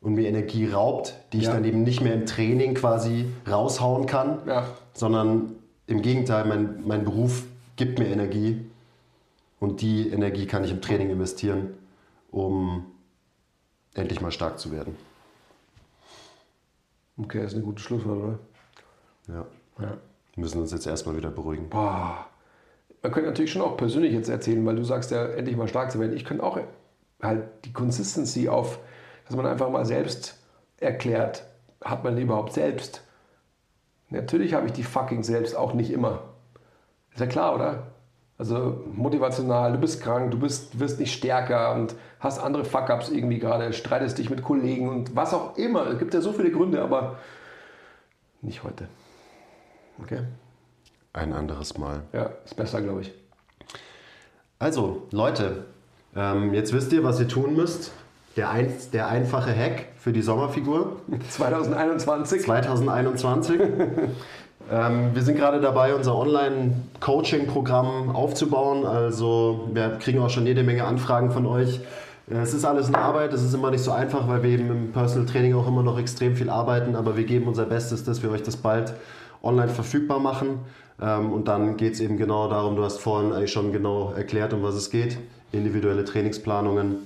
[0.00, 1.54] und mir Energie raubt, die ich Ja.
[1.54, 4.68] dann eben nicht mehr im Training quasi raushauen kann, Ja.
[4.92, 5.54] sondern
[5.88, 7.44] im Gegenteil, mein, mein Beruf
[7.74, 8.60] gibt mir Energie
[9.58, 11.70] und die Energie kann ich im Training investieren,
[12.30, 12.84] um
[13.94, 14.94] endlich mal stark zu werden.
[17.18, 18.38] Okay, ist ein gutes Schlusswort, oder?
[19.28, 19.46] Ja.
[19.80, 19.96] Ja.
[20.34, 21.68] Wir müssen uns jetzt erstmal wieder beruhigen.
[21.68, 22.26] Boah.
[23.02, 25.90] Man könnte natürlich schon auch persönlich jetzt erzählen, weil du sagst ja, endlich mal stark
[25.90, 26.16] zu werden.
[26.16, 26.58] Ich könnte auch
[27.22, 28.78] halt die Consistency auf,
[29.26, 30.38] dass man einfach mal selbst
[30.78, 31.44] erklärt,
[31.82, 33.02] hat man die überhaupt selbst?
[34.10, 36.22] Natürlich habe ich die fucking selbst auch nicht immer.
[37.12, 37.88] Ist ja klar, oder?
[38.38, 43.40] Also motivational, du bist krank, du bist, wirst nicht stärker und hast andere Fuck-Ups irgendwie
[43.40, 45.88] gerade, streitest dich mit Kollegen und was auch immer.
[45.88, 47.18] Es gibt ja so viele Gründe, aber
[48.40, 48.86] nicht heute.
[50.00, 50.20] Okay?
[51.12, 52.02] Ein anderes Mal.
[52.12, 53.12] Ja, ist besser, glaube ich.
[54.60, 55.64] Also, Leute,
[56.14, 57.92] ähm, jetzt wisst ihr, was ihr tun müsst.
[58.36, 62.42] Der, ein, der einfache Hack für die Sommerfigur 2021.
[62.42, 63.60] 2021.
[64.70, 68.84] ähm, wir sind gerade dabei, unser Online-Coaching-Programm aufzubauen.
[68.84, 71.80] Also, wir kriegen auch schon jede Menge Anfragen von euch.
[72.30, 74.70] Äh, Es ist alles eine Arbeit, es ist immer nicht so einfach, weil wir eben
[74.70, 78.22] im Personal Training auch immer noch extrem viel arbeiten, aber wir geben unser Bestes, dass
[78.22, 78.94] wir euch das bald
[79.42, 80.60] online verfügbar machen.
[81.00, 84.52] Ähm, Und dann geht es eben genau darum, du hast vorhin eigentlich schon genau erklärt,
[84.52, 85.18] um was es geht.
[85.52, 86.96] Individuelle Trainingsplanungen.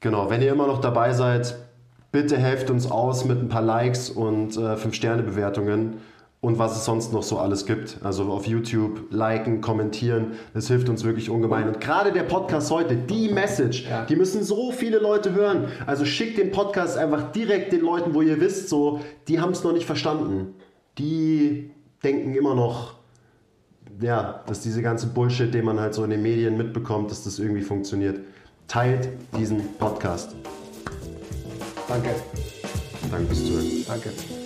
[0.00, 1.56] Genau, wenn ihr immer noch dabei seid,
[2.12, 5.94] bitte helft uns aus mit ein paar Likes und äh, 5-Sterne-Bewertungen
[6.40, 7.98] und was es sonst noch so alles gibt.
[8.04, 11.66] Also auf YouTube liken, kommentieren, das hilft uns wirklich ungemein.
[11.68, 14.04] Und gerade der Podcast heute, die Message, Ja.
[14.04, 15.66] die müssen so viele Leute hören.
[15.86, 19.64] Also schickt den Podcast einfach direkt den Leuten, wo ihr wisst, so, die haben es
[19.64, 20.54] noch nicht verstanden.
[20.98, 21.70] Die
[22.04, 22.94] denken immer noch,
[24.00, 27.40] ja, dass diese ganze Bullshit, den man halt so in den Medien mitbekommt, dass das
[27.40, 28.20] irgendwie funktioniert.
[28.68, 30.36] Teilt diesen Podcast.
[31.88, 32.10] Danke,
[33.10, 33.66] Danke fürs Zuhören.
[33.88, 34.37] danke.